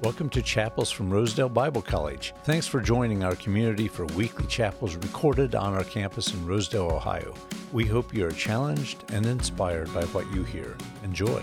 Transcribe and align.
Welcome 0.00 0.30
to 0.30 0.42
Chapels 0.42 0.92
from 0.92 1.10
Rosedale 1.10 1.48
Bible 1.48 1.82
College. 1.82 2.32
Thanks 2.44 2.68
for 2.68 2.80
joining 2.80 3.24
our 3.24 3.34
community 3.34 3.88
for 3.88 4.06
weekly 4.06 4.46
chapels 4.46 4.94
recorded 4.94 5.56
on 5.56 5.74
our 5.74 5.82
campus 5.82 6.32
in 6.32 6.46
Rosedale, 6.46 6.92
Ohio. 6.92 7.34
We 7.72 7.84
hope 7.84 8.14
you 8.14 8.24
are 8.24 8.30
challenged 8.30 9.02
and 9.12 9.26
inspired 9.26 9.92
by 9.92 10.04
what 10.06 10.32
you 10.32 10.44
hear. 10.44 10.76
Enjoy. 11.02 11.42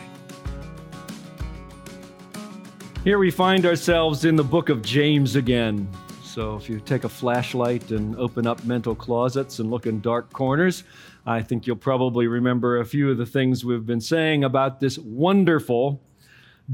Here 3.03 3.19
we 3.19 3.29
find 3.29 3.65
ourselves 3.65 4.23
in 4.23 4.37
the 4.37 4.43
book 4.43 4.69
of 4.69 4.81
James 4.81 5.35
again. 5.35 5.89
So 6.23 6.55
if 6.55 6.69
you 6.69 6.79
take 6.79 7.03
a 7.03 7.09
flashlight 7.09 7.91
and 7.91 8.15
open 8.15 8.47
up 8.47 8.63
mental 8.63 8.95
closets 8.95 9.59
and 9.59 9.69
look 9.69 9.85
in 9.85 9.99
dark 9.99 10.31
corners, 10.31 10.85
I 11.25 11.41
think 11.41 11.67
you'll 11.67 11.75
probably 11.75 12.27
remember 12.27 12.79
a 12.79 12.85
few 12.85 13.11
of 13.11 13.17
the 13.17 13.25
things 13.25 13.65
we've 13.65 13.85
been 13.85 13.99
saying 13.99 14.45
about 14.45 14.79
this 14.79 14.97
wonderful 14.97 16.01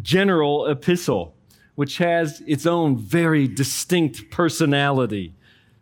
general 0.04 0.68
epistle, 0.68 1.36
which 1.82 1.98
has 1.98 2.44
its 2.46 2.68
own 2.68 2.96
very 2.96 3.48
distinct 3.48 4.30
personality. 4.30 5.34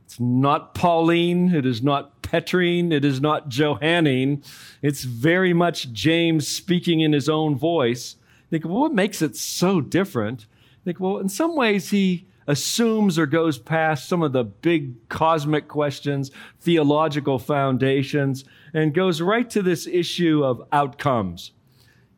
It's 0.05 0.17
not 0.17 0.73
Pauline, 0.73 1.53
it 1.53 1.65
is 1.65 1.83
not 1.83 2.21
Petrine, 2.21 2.93
it 2.93 3.03
is 3.03 3.19
not 3.19 3.49
Johannine. 3.49 4.41
It's 4.81 5.03
very 5.03 5.51
much 5.51 5.91
James 5.91 6.47
speaking 6.47 7.01
in 7.01 7.11
his 7.11 7.27
own 7.27 7.57
voice 7.57 8.15
think, 8.49 8.63
well, 8.63 8.79
what 8.79 8.93
makes 8.93 9.21
it 9.21 9.35
so 9.35 9.81
different? 9.81 10.45
think, 10.85 11.01
well, 11.01 11.17
in 11.17 11.27
some 11.27 11.55
ways, 11.55 11.89
he 11.89 12.25
assumes 12.47 13.19
or 13.19 13.25
goes 13.25 13.59
past 13.59 14.07
some 14.07 14.23
of 14.23 14.31
the 14.31 14.43
big 14.43 15.09
cosmic 15.09 15.67
questions, 15.67 16.31
theological 16.61 17.37
foundations, 17.37 18.45
and 18.73 18.93
goes 18.93 19.21
right 19.21 19.49
to 19.49 19.61
this 19.61 19.85
issue 19.85 20.43
of 20.43 20.63
outcomes. 20.71 21.51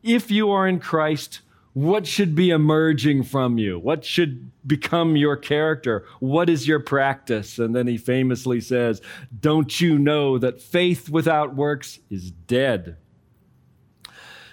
If 0.02 0.30
you 0.30 0.50
are 0.50 0.66
in 0.66 0.78
Christ, 0.78 1.40
what 1.74 2.06
should 2.06 2.34
be 2.34 2.50
emerging 2.50 3.22
from 3.22 3.56
you? 3.56 3.78
What 3.78 4.04
should 4.04 4.50
become 4.66 5.16
your 5.16 5.36
character? 5.36 6.04
What 6.20 6.50
is 6.50 6.68
your 6.68 6.80
practice? 6.80 7.58
And 7.58 7.74
then 7.74 7.86
he 7.86 7.96
famously 7.96 8.60
says, 8.60 9.00
Don't 9.40 9.80
you 9.80 9.98
know 9.98 10.38
that 10.38 10.60
faith 10.60 11.08
without 11.08 11.54
works 11.54 11.98
is 12.10 12.30
dead? 12.30 12.96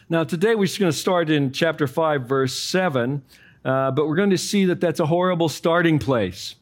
Now, 0.08 0.24
today 0.24 0.56
we're 0.56 0.66
just 0.66 0.80
going 0.80 0.92
to 0.92 0.98
start 0.98 1.30
in 1.30 1.52
chapter 1.52 1.88
5, 1.88 2.24
verse 2.24 2.58
7, 2.58 3.22
uh, 3.64 3.92
but 3.92 4.08
we're 4.08 4.16
going 4.16 4.32
to 4.32 4.38
see 4.38 4.66
that 4.66 4.82
that's 4.82 5.00
a 5.00 5.06
horrible 5.06 5.50
starting 5.50 6.00
place. 6.00 6.56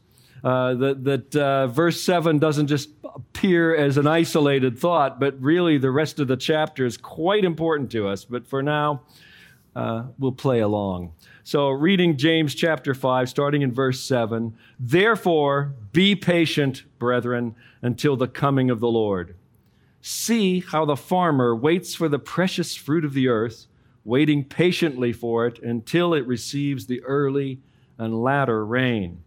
Uh, 0.44 0.74
that 0.76 1.04
that 1.04 1.36
uh, 1.36 1.68
verse 1.68 2.02
7 2.02 2.40
doesn't 2.40 2.68
just 2.68 2.90
appear 3.04 3.76
as 3.76 3.98
an 3.98 4.06
isolated 4.06 4.78
thought, 4.78 5.20
but 5.20 5.40
really 5.42 5.78
the 5.78 5.90
rest 5.90 6.20
of 6.20 6.28
the 6.28 6.38
chapter 6.38 6.86
is 6.86 6.98
quite 6.98 7.44
important 7.44 7.92
to 7.92 8.08
us. 8.08 8.24
But 8.24 8.46
for 8.46 8.62
now, 8.62 9.02
uh, 9.78 10.08
we'll 10.18 10.32
play 10.32 10.60
along. 10.60 11.12
So, 11.44 11.70
reading 11.70 12.18
James 12.18 12.56
chapter 12.56 12.96
5, 12.96 13.30
starting 13.30 13.62
in 13.62 13.72
verse 13.72 14.00
7 14.02 14.58
Therefore, 14.80 15.76
be 15.94 16.16
patient, 16.16 16.84
brethren, 16.98 17.56
until 17.84 18.16
the 18.16 18.28
coming 18.28 18.72
of 18.72 18.80
the 18.80 18.90
Lord. 18.90 19.36
See 20.02 20.62
how 20.62 20.84
the 20.86 20.96
farmer 20.96 21.56
waits 21.56 21.94
for 21.94 22.10
the 22.10 22.18
precious 22.18 22.76
fruit 22.76 23.06
of 23.06 23.14
the 23.14 23.28
earth, 23.28 23.68
waiting 24.04 24.44
patiently 24.44 25.14
for 25.14 25.46
it 25.46 25.60
until 25.60 26.16
it 26.16 26.26
receives 26.26 26.88
the 26.88 27.04
early 27.04 27.60
and 28.00 28.24
latter 28.24 28.66
rain. 28.66 29.22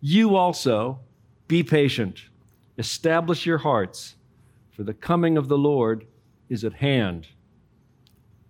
You 0.00 0.36
also 0.36 1.00
be 1.48 1.64
patient, 1.64 2.26
establish 2.78 3.46
your 3.46 3.58
hearts, 3.58 4.14
for 4.70 4.84
the 4.84 4.94
coming 4.94 5.36
of 5.36 5.48
the 5.48 5.58
Lord 5.58 6.06
is 6.48 6.62
at 6.62 6.74
hand. 6.74 7.26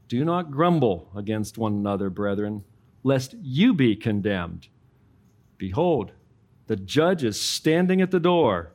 Do 0.08 0.24
not 0.24 0.50
grumble 0.50 1.10
against 1.14 1.58
one 1.58 1.74
another, 1.74 2.10
brethren, 2.10 2.64
lest 3.02 3.34
you 3.40 3.74
be 3.74 3.94
condemned. 3.94 4.68
Behold, 5.58 6.12
the 6.66 6.76
judge 6.76 7.24
is 7.24 7.40
standing 7.40 8.00
at 8.00 8.10
the 8.10 8.20
door. 8.20 8.72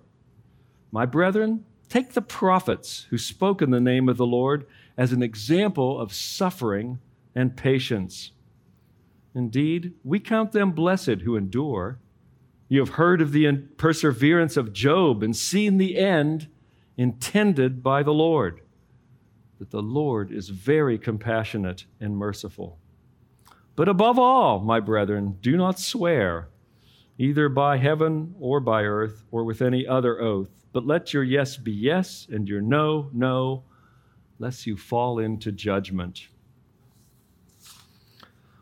My 0.92 1.06
brethren, 1.06 1.66
Take 1.94 2.14
the 2.14 2.24
prophets 2.24 3.06
who 3.12 3.20
spoke 3.20 3.62
in 3.62 3.70
the 3.70 3.80
name 3.80 4.10
of 4.10 4.18
the 4.18 4.26
Lord 4.26 4.66
as 4.98 5.12
an 5.12 5.22
example 5.22 6.00
of 6.00 6.12
suffering 6.12 6.98
and 7.36 7.56
patience. 7.56 8.32
Indeed, 9.36 9.94
we 10.04 10.20
count 10.20 10.54
them 10.54 10.72
blessed 10.72 11.22
who 11.22 11.36
endure. 11.36 12.00
You 12.68 12.80
have 12.80 12.96
heard 12.96 13.22
of 13.22 13.32
the 13.32 13.52
perseverance 13.78 14.58
of 14.58 14.74
Job 14.74 15.22
and 15.22 15.36
seen 15.36 15.78
the 15.78 15.96
end 15.96 16.48
intended 16.98 17.84
by 17.84 18.02
the 18.02 18.12
Lord, 18.12 18.62
that 19.64 19.72
the 19.72 19.82
Lord 19.82 20.32
is 20.32 20.50
very 20.50 20.98
compassionate 20.98 21.86
and 22.00 22.18
merciful. 22.18 22.80
But 23.76 23.90
above 23.90 24.20
all, 24.20 24.60
my 24.60 24.80
brethren, 24.80 25.38
do 25.42 25.58
not 25.58 25.80
swear, 25.80 26.50
either 27.18 27.50
by 27.50 27.78
heaven 27.78 28.36
or 28.40 28.60
by 28.60 28.84
earth 28.84 29.24
or 29.32 29.44
with 29.44 29.62
any 29.62 29.88
other 29.88 30.22
oath 30.22 30.50
but 30.74 30.88
let 30.88 31.14
your 31.14 31.24
yes 31.24 31.56
be 31.56 31.72
yes 31.72 32.28
and 32.30 32.50
your 32.50 32.60
no, 32.60 33.10
no, 33.14 33.64
lest 34.40 34.66
you 34.66 34.76
fall 34.76 35.20
into 35.20 35.52
judgment. 35.52 36.28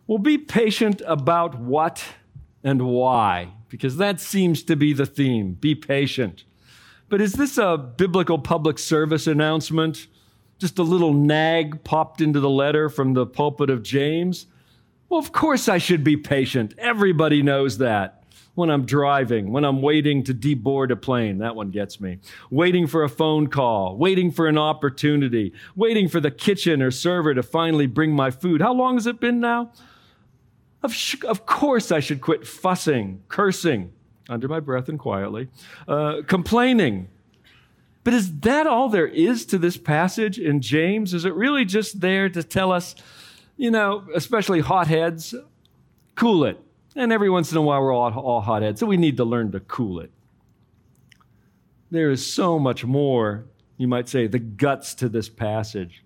Well, 0.06 0.18
be 0.18 0.38
patient 0.38 1.02
about 1.08 1.58
what 1.58 2.04
and 2.64 2.82
why, 2.82 3.54
because 3.70 3.96
that 3.96 4.20
seems 4.20 4.62
to 4.64 4.76
be 4.76 4.94
the 4.94 5.06
theme. 5.06 5.54
Be 5.54 5.74
patient. 5.74 6.44
But 7.08 7.22
is 7.22 7.34
this 7.34 7.58
a 7.58 7.78
biblical 7.78 8.38
public 8.38 8.78
service 8.78 9.26
announcement? 9.26 10.08
Just 10.62 10.78
a 10.78 10.84
little 10.84 11.12
nag 11.12 11.84
popped 11.84 12.22
into 12.22 12.40
the 12.40 12.48
letter 12.48 12.88
from 12.88 13.16
the 13.16 13.26
pulpit 13.26 13.72
of 13.72 13.82
James? 13.82 14.46
Well, 15.10 15.20
of 15.20 15.32
course 15.32 15.68
I 15.68 15.80
should 15.80 16.04
be 16.04 16.16
patient. 16.16 16.76
Everybody 16.78 17.42
knows 17.42 17.80
that 17.80 18.24
when 18.54 18.70
I'm 18.70 18.86
driving, 18.86 19.52
when 19.52 19.66
I'm 19.66 19.82
waiting 19.82 20.24
to 20.26 20.36
deboard 20.36 20.92
a 20.92 20.96
plane. 20.96 21.40
That 21.40 21.56
one 21.56 21.72
gets 21.72 22.00
me. 22.00 22.20
Waiting 22.52 22.86
for 22.86 23.04
a 23.04 23.10
phone 23.10 23.48
call, 23.48 23.98
waiting 23.98 24.30
for 24.30 24.46
an 24.46 24.60
opportunity, 24.60 25.52
waiting 25.76 26.08
for 26.08 26.20
the 26.20 26.30
kitchen 26.30 26.84
or 26.84 26.92
server 26.92 27.34
to 27.34 27.42
finally 27.42 27.88
bring 27.88 28.12
my 28.12 28.30
food. 28.30 28.62
How 28.62 28.76
long 28.76 28.98
has 28.98 29.08
it 29.08 29.20
been 29.20 29.40
now? 29.40 29.72
Of, 30.84 30.94
sh- 30.94 31.24
of 31.28 31.48
course, 31.48 31.92
I 31.92 32.02
should 32.02 32.22
quit 32.22 32.46
fussing, 32.46 33.24
cursing, 33.30 33.94
under 34.30 34.48
my 34.48 34.60
breath 34.60 34.90
and 34.90 35.00
quietly, 35.00 35.48
uh, 35.88 36.22
complaining. 36.28 37.08
But 38.04 38.14
is 38.14 38.40
that 38.40 38.66
all 38.66 38.90
there 38.90 39.08
is 39.08 39.46
to 39.48 39.58
this 39.58 39.78
passage 39.78 40.40
in 40.40 40.62
James? 40.62 41.14
Is 41.14 41.26
it 41.26 41.36
really 41.36 41.66
just 41.66 42.02
there 42.02 42.30
to 42.30 42.44
tell 42.44 42.72
us, 42.72 42.96
you 43.58 43.70
know, 43.70 44.08
especially 44.16 44.60
hotheads, 44.62 45.36
cool 46.16 46.46
it? 46.46 46.60
And 46.96 47.14
every 47.14 47.30
once 47.30 47.52
in 47.52 47.58
a 47.58 47.62
while, 47.62 47.82
we're 47.82 47.94
all, 47.94 48.12
all 48.14 48.42
hotheads, 48.42 48.80
so 48.80 48.88
we 48.88 48.98
need 48.98 49.18
to 49.18 49.24
learn 49.24 49.52
to 49.52 49.60
cool 49.60 50.00
it. 50.00 50.12
There 51.92 52.10
is 52.10 52.26
so 52.26 52.58
much 52.58 52.84
more, 52.84 53.46
you 53.78 53.88
might 53.88 54.10
say, 54.10 54.28
the 54.28 54.40
guts 54.40 54.96
to 54.96 55.10
this 55.10 55.30
passage. 55.30 56.04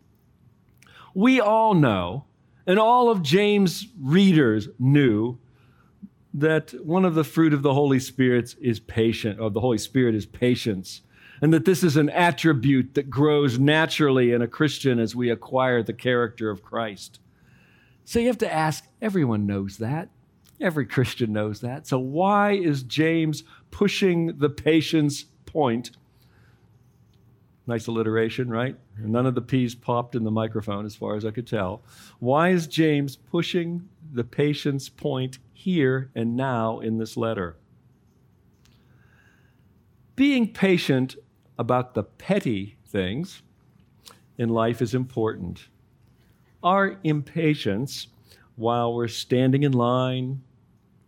We 1.14 1.40
all 1.40 1.74
know, 1.74 2.26
and 2.68 2.78
all 2.78 3.10
of 3.10 3.22
James' 3.22 3.88
readers 4.00 4.68
knew, 4.80 5.38
that 6.34 6.72
one 6.86 7.06
of 7.06 7.16
the 7.16 7.24
fruit 7.24 7.54
of 7.54 7.62
the 7.62 7.74
Holy 7.74 8.00
Spirit 8.00 8.56
is 8.60 8.80
patient, 8.80 9.40
or 9.40 9.50
the 9.50 9.62
Holy 9.62 9.78
Spirit 9.78 10.14
is 10.14 10.26
patience, 10.26 11.02
and 11.42 11.54
that 11.54 11.66
this 11.66 11.84
is 11.84 11.98
an 11.98 12.10
attribute 12.10 12.94
that 12.94 13.10
grows 13.10 13.60
naturally 13.60 14.32
in 14.32 14.42
a 14.42 14.48
Christian 14.48 15.00
as 15.00 15.16
we 15.16 15.30
acquire 15.30 15.84
the 15.84 15.94
character 15.94 16.50
of 16.50 16.64
Christ. 16.64 17.20
So 18.06 18.20
you 18.20 18.28
have 18.28 18.38
to 18.40 18.54
ask, 18.54 18.86
everyone 19.02 19.46
knows 19.46 19.78
that. 19.78 20.10
Every 20.62 20.86
Christian 20.86 21.34
knows 21.34 21.62
that. 21.62 21.86
So, 21.86 22.00
why 22.00 22.54
is 22.54 22.84
James 22.84 23.44
pushing 23.72 24.38
the 24.38 24.50
patience 24.50 25.26
point? 25.46 25.92
Nice 27.68 27.88
alliteration, 27.88 28.50
right? 28.50 28.78
None 28.98 29.26
of 29.26 29.36
the 29.36 29.42
P's 29.42 29.76
popped 29.76 30.16
in 30.16 30.24
the 30.24 30.32
microphone 30.32 30.86
as 30.86 30.96
far 30.96 31.18
as 31.18 31.26
I 31.26 31.32
could 31.32 31.48
tell. 31.48 31.82
Why 32.20 32.50
is 32.50 32.68
James 32.68 33.16
pushing 33.18 33.90
the 34.14 34.24
patience 34.24 34.88
point 34.88 35.40
here 35.52 36.10
and 36.16 36.38
now 36.38 36.80
in 36.80 37.00
this 37.00 37.18
letter? 37.18 37.58
Being 40.16 40.54
patient 40.54 41.18
about 41.58 41.94
the 41.94 42.04
petty 42.04 42.78
things 42.88 43.42
in 44.38 44.50
life 44.50 44.82
is 44.82 44.94
important. 44.94 45.68
Our 46.64 46.98
impatience 47.04 48.08
while 48.56 48.94
we're 48.94 49.08
standing 49.08 49.64
in 49.64 49.74
line, 49.74 50.42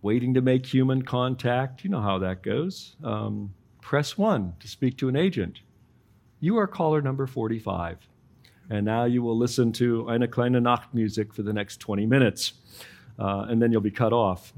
waiting 0.02 0.34
to 0.34 0.42
make 0.42 0.66
human 0.66 1.02
contact. 1.02 1.84
You 1.84 1.90
know 1.90 2.02
how 2.02 2.20
that 2.20 2.44
goes. 2.44 2.96
Um, 3.04 3.54
press 3.82 4.18
one 4.18 4.54
to 4.60 4.68
speak 4.68 4.98
to 4.98 5.10
an 5.10 5.16
agent. 5.16 5.62
You 6.40 6.58
are 6.58 6.68
caller 6.68 7.02
number 7.02 7.26
45. 7.26 7.98
And 8.70 8.86
now 8.86 9.06
you 9.06 9.24
will 9.24 9.38
listen 9.38 9.72
to 9.74 10.10
Eine 10.10 10.28
kleine 10.28 10.62
Nachtmusik 10.62 11.34
for 11.34 11.42
the 11.42 11.54
next 11.54 11.78
20 11.78 12.06
minutes, 12.06 12.54
uh, 13.18 13.46
and 13.50 13.62
then 13.62 13.72
you'll 13.72 13.82
be 13.82 13.92
cut 13.92 14.12
off. 14.12 14.54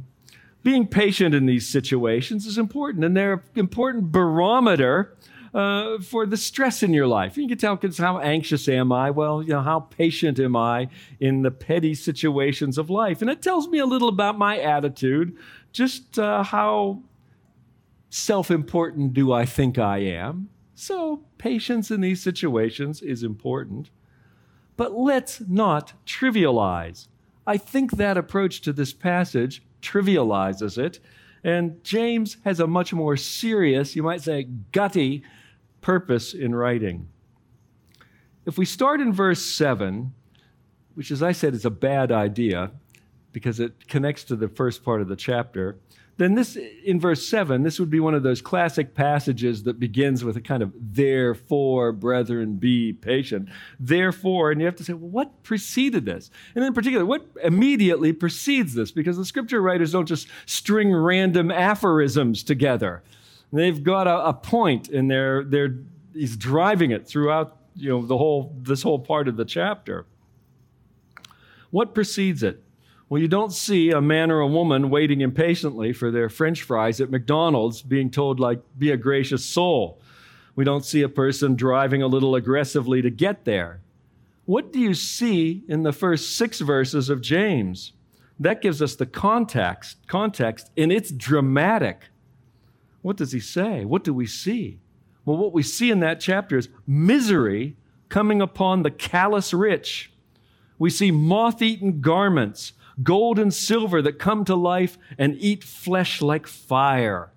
Being 0.63 0.87
patient 0.87 1.35
in 1.35 1.45
these 1.45 1.69
situations 1.69 2.47
is 2.47 2.57
important, 2.57 3.05
and 3.05 3.15
they're 3.15 3.33
an 3.33 3.41
important 3.55 4.11
barometer 4.11 5.15
uh, 5.53 5.99
for 5.99 6.25
the 6.25 6.37
stress 6.37 6.83
in 6.83 6.93
your 6.93 7.07
life. 7.07 7.37
You 7.37 7.47
can 7.47 7.57
tell 7.57 7.79
how 7.97 8.19
anxious 8.19 8.67
am 8.67 8.91
I? 8.91 9.09
Well, 9.09 9.41
you 9.41 9.49
know, 9.49 9.61
how 9.61 9.79
patient 9.79 10.39
am 10.39 10.55
I 10.55 10.89
in 11.19 11.41
the 11.41 11.51
petty 11.51 11.95
situations 11.95 12.77
of 12.77 12.89
life? 12.89 13.21
And 13.21 13.29
it 13.29 13.41
tells 13.41 13.67
me 13.67 13.79
a 13.79 13.85
little 13.85 14.09
about 14.09 14.37
my 14.37 14.59
attitude, 14.59 15.35
just 15.71 16.19
uh, 16.19 16.43
how 16.43 17.01
self 18.09 18.51
important 18.51 19.13
do 19.13 19.31
I 19.31 19.45
think 19.45 19.77
I 19.77 19.99
am? 19.99 20.49
So, 20.75 21.25
patience 21.37 21.91
in 21.91 22.01
these 22.01 22.21
situations 22.21 23.01
is 23.01 23.23
important. 23.23 23.89
But 24.77 24.93
let's 24.93 25.41
not 25.41 25.93
trivialize. 26.05 27.07
I 27.45 27.57
think 27.57 27.91
that 27.93 28.17
approach 28.17 28.61
to 28.61 28.71
this 28.71 28.93
passage 28.93 29.61
trivializes 29.81 30.77
it, 30.77 30.99
and 31.43 31.83
James 31.83 32.37
has 32.45 32.59
a 32.59 32.67
much 32.67 32.93
more 32.93 33.17
serious, 33.17 33.95
you 33.95 34.03
might 34.03 34.21
say, 34.21 34.43
gutty 34.71 35.23
purpose 35.81 36.33
in 36.33 36.55
writing. 36.55 37.07
If 38.45 38.57
we 38.57 38.65
start 38.65 39.01
in 39.01 39.13
verse 39.13 39.43
7, 39.45 40.13
which, 40.95 41.11
as 41.11 41.21
I 41.21 41.31
said, 41.31 41.53
is 41.53 41.65
a 41.65 41.69
bad 41.69 42.11
idea 42.11 42.71
because 43.31 43.59
it 43.59 43.87
connects 43.87 44.23
to 44.25 44.35
the 44.35 44.47
first 44.47 44.83
part 44.83 45.01
of 45.01 45.07
the 45.07 45.15
chapter, 45.15 45.77
then 46.19 46.35
this 46.35 46.57
in 46.83 46.99
verse 46.99 47.25
7 47.25 47.63
this 47.63 47.79
would 47.79 47.89
be 47.89 48.01
one 48.01 48.13
of 48.13 48.23
those 48.23 48.41
classic 48.41 48.93
passages 48.93 49.63
that 49.63 49.79
begins 49.79 50.23
with 50.23 50.35
a 50.35 50.41
kind 50.41 50.61
of 50.61 50.73
therefore 50.75 51.93
brethren 51.93 52.55
be 52.55 52.91
patient. 52.91 53.47
Therefore 53.79 54.51
and 54.51 54.59
you 54.59 54.65
have 54.65 54.75
to 54.75 54.83
say 54.83 54.93
well 54.93 55.09
what 55.09 55.43
preceded 55.43 56.05
this? 56.05 56.29
And 56.55 56.65
in 56.65 56.73
particular 56.73 57.05
what 57.05 57.25
immediately 57.41 58.11
precedes 58.11 58.73
this? 58.73 58.91
Because 58.91 59.15
the 59.15 59.23
scripture 59.23 59.61
writers 59.61 59.93
don't 59.93 60.07
just 60.07 60.27
string 60.45 60.93
random 60.93 61.51
aphorisms 61.51 62.43
together 62.43 63.01
they've 63.51 63.83
got 63.83 64.07
a, 64.07 64.27
a 64.27 64.33
point 64.33 64.89
and 64.89 65.09
they're 65.09 65.43
they're 65.43 65.75
he's 66.13 66.35
driving 66.35 66.91
it 66.91 67.07
throughout 67.07 67.57
you 67.75 67.89
know 67.89 68.05
the 68.05 68.17
whole 68.17 68.55
this 68.59 68.81
whole 68.81 68.99
part 68.99 69.27
of 69.27 69.37
the 69.37 69.45
chapter 69.45 70.05
what 71.71 71.93
precedes 71.93 72.43
it 72.43 72.63
well, 73.09 73.19
you 73.19 73.27
don't 73.27 73.51
see 73.51 73.89
a 73.89 74.01
man 74.01 74.29
or 74.29 74.39
a 74.39 74.47
woman 74.47 74.91
waiting 74.91 75.21
impatiently 75.21 75.93
for 75.93 76.11
their 76.11 76.29
french 76.29 76.61
fries 76.61 77.01
at 77.01 77.09
McDonald's 77.09 77.81
being 77.81 78.11
told, 78.11 78.39
like, 78.39 78.61
be 78.77 78.91
a 78.91 78.97
gracious 78.97 79.43
soul. 79.43 79.99
We 80.55 80.63
don't 80.63 80.85
see 80.85 81.01
a 81.01 81.09
person 81.09 81.55
driving 81.55 82.03
a 82.03 82.07
little 82.07 82.35
aggressively 82.35 83.01
to 83.01 83.09
get 83.09 83.45
there. 83.45 83.81
What 84.45 84.71
do 84.71 84.79
you 84.79 84.93
see 84.93 85.63
in 85.67 85.81
the 85.81 85.91
first 85.91 86.37
six 86.37 86.59
verses 86.59 87.09
of 87.09 87.21
James? 87.21 87.93
That 88.39 88.61
gives 88.61 88.79
us 88.79 88.95
the 88.95 89.07
context, 89.07 89.97
context, 90.07 90.69
and 90.77 90.91
it's 90.91 91.11
dramatic. 91.11 92.03
What 93.01 93.17
does 93.17 93.31
he 93.31 93.39
say? 93.39 93.85
What 93.85 94.03
do 94.03 94.13
we 94.13 94.27
see? 94.27 94.79
Well, 95.25 95.37
what 95.37 95.53
we 95.53 95.63
see 95.63 95.91
in 95.91 95.99
that 95.99 96.19
chapter 96.19 96.57
is 96.57 96.69
misery 96.87 97.75
coming 98.09 98.41
upon 98.41 98.83
the 98.83 98.91
callous 98.91 99.53
rich. 99.53 100.11
We 100.77 100.89
see 100.89 101.11
moth 101.11 101.61
eaten 101.61 102.01
garments 102.01 102.73
gold 103.03 103.39
and 103.39 103.53
silver 103.53 104.01
that 104.01 104.19
come 104.19 104.45
to 104.45 104.55
life 104.55 104.97
and 105.17 105.35
eat 105.39 105.63
flesh 105.63 106.21
like 106.21 106.47
fire. 106.47 107.31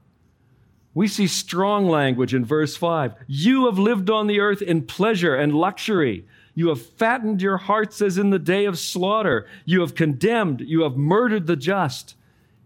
We 0.95 1.09
see 1.09 1.27
strong 1.27 1.89
language 1.89 2.35
in 2.35 2.45
verse 2.45 2.77
5. 2.77 3.15
You 3.27 3.67
have 3.67 3.79
lived 3.79 4.11
on 4.11 4.27
the 4.27 4.41
earth 4.41 4.61
in 4.61 4.83
pleasure 4.83 5.35
and 5.35 5.55
luxury. 5.55 6.27
You 6.55 6.69
have 6.69 6.85
fattened 6.85 7.41
your 7.41 7.57
hearts 7.57 8.03
as 8.03 8.19
in 8.19 8.31
the 8.31 8.39
day 8.39 8.67
of 8.67 8.79
slaughter. 8.79 9.47
You 9.65 9.81
have 9.81 9.95
condemned, 9.95 10.61
you 10.61 10.83
have 10.83 10.97
murdered 10.97 11.47
the 11.47 11.57
just. 11.57 12.15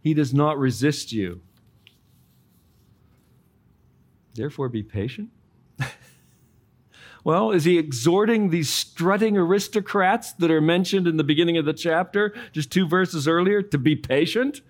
He 0.03 0.13
does 0.13 0.35
not 0.35 0.59
resist 0.59 1.13
you. 1.13 1.41
Therefore, 4.37 4.69
be 4.69 4.83
patient 4.83 5.31
well, 7.25 7.51
is 7.51 7.65
he 7.65 7.79
exhorting 7.79 8.51
these 8.51 8.73
strutting 8.73 9.37
aristocrats 9.37 10.33
that 10.35 10.51
are 10.51 10.61
mentioned 10.61 11.07
in 11.07 11.17
the 11.17 11.25
beginning 11.25 11.57
of 11.57 11.65
the 11.65 11.75
chapter, 11.75 12.35
just 12.53 12.71
two 12.71 12.87
verses 12.87 13.29
earlier, 13.29 13.63
to 13.63 13.79
be 13.79 13.97
patient? 13.97 14.61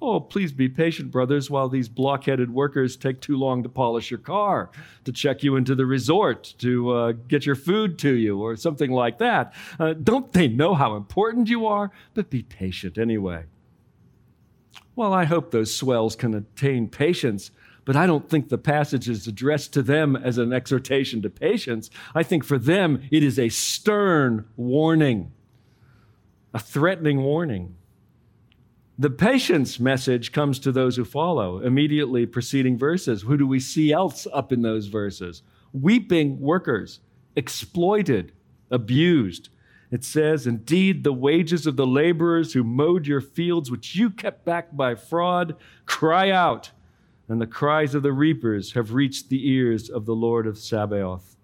Oh, 0.00 0.20
please 0.20 0.52
be 0.52 0.68
patient, 0.68 1.10
brothers, 1.10 1.48
while 1.48 1.70
these 1.70 1.88
blockheaded 1.88 2.50
workers 2.50 2.98
take 2.98 3.20
too 3.20 3.38
long 3.38 3.62
to 3.62 3.68
polish 3.70 4.10
your 4.10 4.18
car, 4.18 4.70
to 5.04 5.12
check 5.12 5.42
you 5.42 5.56
into 5.56 5.74
the 5.74 5.86
resort, 5.86 6.54
to 6.58 6.90
uh, 6.90 7.12
get 7.12 7.46
your 7.46 7.54
food 7.54 7.98
to 8.00 8.12
you, 8.12 8.38
or 8.38 8.56
something 8.56 8.90
like 8.90 9.18
that. 9.18 9.54
Uh, 9.80 9.94
don't 9.94 10.32
they 10.32 10.48
know 10.48 10.74
how 10.74 10.96
important 10.96 11.48
you 11.48 11.66
are? 11.66 11.90
But 12.12 12.28
be 12.28 12.42
patient 12.42 12.98
anyway. 12.98 13.44
Well, 14.94 15.14
I 15.14 15.24
hope 15.24 15.50
those 15.50 15.74
swells 15.74 16.14
can 16.14 16.34
attain 16.34 16.88
patience 16.88 17.50
but 17.86 17.94
I 17.94 18.04
don't 18.04 18.28
think 18.28 18.48
the 18.48 18.58
passage 18.58 19.08
is 19.08 19.28
addressed 19.28 19.72
to 19.74 19.82
them 19.82 20.16
as 20.16 20.38
an 20.38 20.52
exhortation 20.52 21.22
to 21.22 21.30
patience. 21.30 21.88
I 22.14 22.24
think 22.24 22.44
for 22.44 22.58
them 22.58 23.00
it 23.12 23.22
is 23.22 23.38
a 23.38 23.48
stern 23.48 24.44
warning, 24.56 25.32
a 26.52 26.58
threatening 26.58 27.22
warning. 27.22 27.76
The 28.98 29.10
patience 29.10 29.78
message 29.78 30.32
comes 30.32 30.58
to 30.60 30.72
those 30.72 30.96
who 30.96 31.04
follow, 31.04 31.60
immediately 31.60 32.26
preceding 32.26 32.76
verses. 32.76 33.22
Who 33.22 33.36
do 33.36 33.46
we 33.46 33.60
see 33.60 33.92
else 33.92 34.26
up 34.32 34.52
in 34.52 34.62
those 34.62 34.88
verses? 34.88 35.42
Weeping 35.72 36.40
workers, 36.40 36.98
exploited, 37.36 38.32
abused. 38.68 39.50
It 39.92 40.02
says, 40.02 40.44
Indeed, 40.44 41.04
the 41.04 41.12
wages 41.12 41.68
of 41.68 41.76
the 41.76 41.86
laborers 41.86 42.52
who 42.52 42.64
mowed 42.64 43.06
your 43.06 43.20
fields, 43.20 43.70
which 43.70 43.94
you 43.94 44.10
kept 44.10 44.44
back 44.44 44.74
by 44.74 44.96
fraud, 44.96 45.54
cry 45.84 46.30
out 46.30 46.72
and 47.28 47.40
the 47.40 47.46
cries 47.46 47.94
of 47.94 48.02
the 48.02 48.12
reapers 48.12 48.72
have 48.72 48.92
reached 48.92 49.28
the 49.28 49.48
ears 49.50 49.90
of 49.90 50.06
the 50.06 50.14
Lord 50.14 50.46
of 50.46 50.58
Sabaoth. 50.58 51.36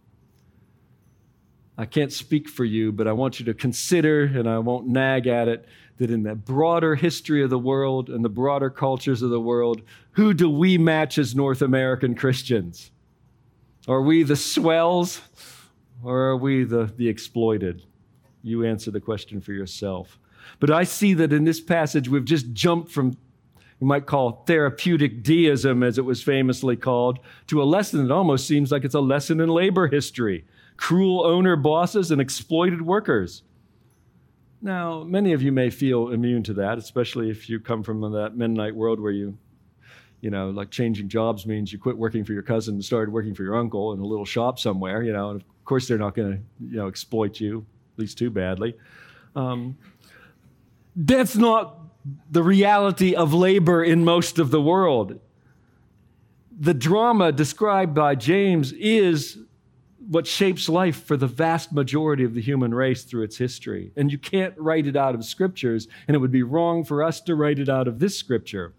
I 1.76 1.86
can't 1.86 2.12
speak 2.12 2.48
for 2.48 2.64
you, 2.64 2.92
but 2.92 3.08
I 3.08 3.12
want 3.12 3.40
you 3.40 3.46
to 3.46 3.54
consider, 3.54 4.24
and 4.24 4.48
I 4.48 4.58
won't 4.58 4.86
nag 4.86 5.26
at 5.26 5.48
it, 5.48 5.66
that 5.98 6.10
in 6.10 6.22
the 6.22 6.34
broader 6.34 6.94
history 6.94 7.42
of 7.42 7.50
the 7.50 7.58
world 7.58 8.08
and 8.08 8.24
the 8.24 8.28
broader 8.28 8.70
cultures 8.70 9.22
of 9.22 9.30
the 9.30 9.40
world, 9.40 9.82
who 10.12 10.34
do 10.34 10.50
we 10.50 10.78
match 10.78 11.18
as 11.18 11.34
North 11.34 11.62
American 11.62 12.14
Christians? 12.14 12.90
Are 13.88 14.02
we 14.02 14.22
the 14.22 14.36
swells 14.36 15.20
or 16.02 16.18
are 16.28 16.36
we 16.36 16.64
the, 16.64 16.92
the 16.96 17.08
exploited? 17.08 17.82
You 18.42 18.64
answer 18.64 18.90
the 18.90 19.00
question 19.00 19.40
for 19.40 19.52
yourself. 19.52 20.18
But 20.60 20.70
I 20.70 20.84
see 20.84 21.14
that 21.14 21.32
in 21.32 21.44
this 21.44 21.60
passage, 21.60 22.08
we've 22.08 22.24
just 22.24 22.52
jumped 22.52 22.90
from 22.90 23.16
we 23.82 23.88
might 23.88 24.06
call 24.06 24.44
therapeutic 24.46 25.24
deism, 25.24 25.82
as 25.82 25.98
it 25.98 26.04
was 26.04 26.22
famously 26.22 26.76
called, 26.76 27.18
to 27.48 27.60
a 27.60 27.64
lesson 27.64 28.06
that 28.06 28.14
almost 28.14 28.46
seems 28.46 28.70
like 28.70 28.84
it's 28.84 28.94
a 28.94 29.00
lesson 29.00 29.40
in 29.40 29.48
labor 29.48 29.88
history 29.88 30.44
cruel 30.76 31.26
owner 31.26 31.56
bosses 31.56 32.12
and 32.12 32.20
exploited 32.20 32.80
workers. 32.80 33.42
Now, 34.60 35.02
many 35.02 35.32
of 35.32 35.42
you 35.42 35.50
may 35.50 35.68
feel 35.68 36.10
immune 36.10 36.44
to 36.44 36.54
that, 36.54 36.78
especially 36.78 37.28
if 37.28 37.48
you 37.48 37.58
come 37.58 37.82
from 37.82 38.00
that 38.12 38.36
Mennonite 38.36 38.76
world 38.76 39.00
where 39.00 39.10
you, 39.10 39.36
you 40.20 40.30
know, 40.30 40.50
like 40.50 40.70
changing 40.70 41.08
jobs 41.08 41.44
means 41.44 41.72
you 41.72 41.78
quit 41.80 41.98
working 41.98 42.24
for 42.24 42.34
your 42.34 42.42
cousin 42.42 42.74
and 42.74 42.84
started 42.84 43.12
working 43.12 43.34
for 43.34 43.42
your 43.42 43.56
uncle 43.56 43.92
in 43.94 43.98
a 43.98 44.06
little 44.06 44.24
shop 44.24 44.60
somewhere, 44.60 45.02
you 45.02 45.12
know, 45.12 45.30
and 45.30 45.40
of 45.40 45.64
course 45.64 45.88
they're 45.88 45.98
not 45.98 46.14
going 46.14 46.32
to, 46.32 46.38
you 46.64 46.76
know, 46.76 46.86
exploit 46.86 47.40
you, 47.40 47.66
at 47.94 47.98
least 47.98 48.16
too 48.16 48.30
badly. 48.30 48.76
Um, 49.34 49.76
that's 50.94 51.36
not 51.36 51.82
the 52.30 52.42
reality 52.42 53.14
of 53.14 53.32
labor 53.32 53.82
in 53.84 54.04
most 54.04 54.38
of 54.38 54.50
the 54.50 54.60
world. 54.60 55.20
The 56.58 56.74
drama 56.74 57.32
described 57.32 57.94
by 57.94 58.14
James 58.14 58.72
is 58.72 59.38
what 60.08 60.26
shapes 60.26 60.68
life 60.68 61.04
for 61.04 61.16
the 61.16 61.26
vast 61.26 61.72
majority 61.72 62.24
of 62.24 62.34
the 62.34 62.40
human 62.40 62.74
race 62.74 63.04
through 63.04 63.22
its 63.22 63.36
history. 63.36 63.92
And 63.96 64.10
you 64.10 64.18
can't 64.18 64.54
write 64.58 64.86
it 64.86 64.96
out 64.96 65.14
of 65.14 65.24
scriptures, 65.24 65.86
and 66.06 66.14
it 66.14 66.18
would 66.18 66.32
be 66.32 66.42
wrong 66.42 66.84
for 66.84 67.02
us 67.02 67.20
to 67.22 67.34
write 67.34 67.58
it 67.58 67.68
out 67.68 67.86
of 67.86 67.98
this 67.98 68.16
scripture. 68.16 68.74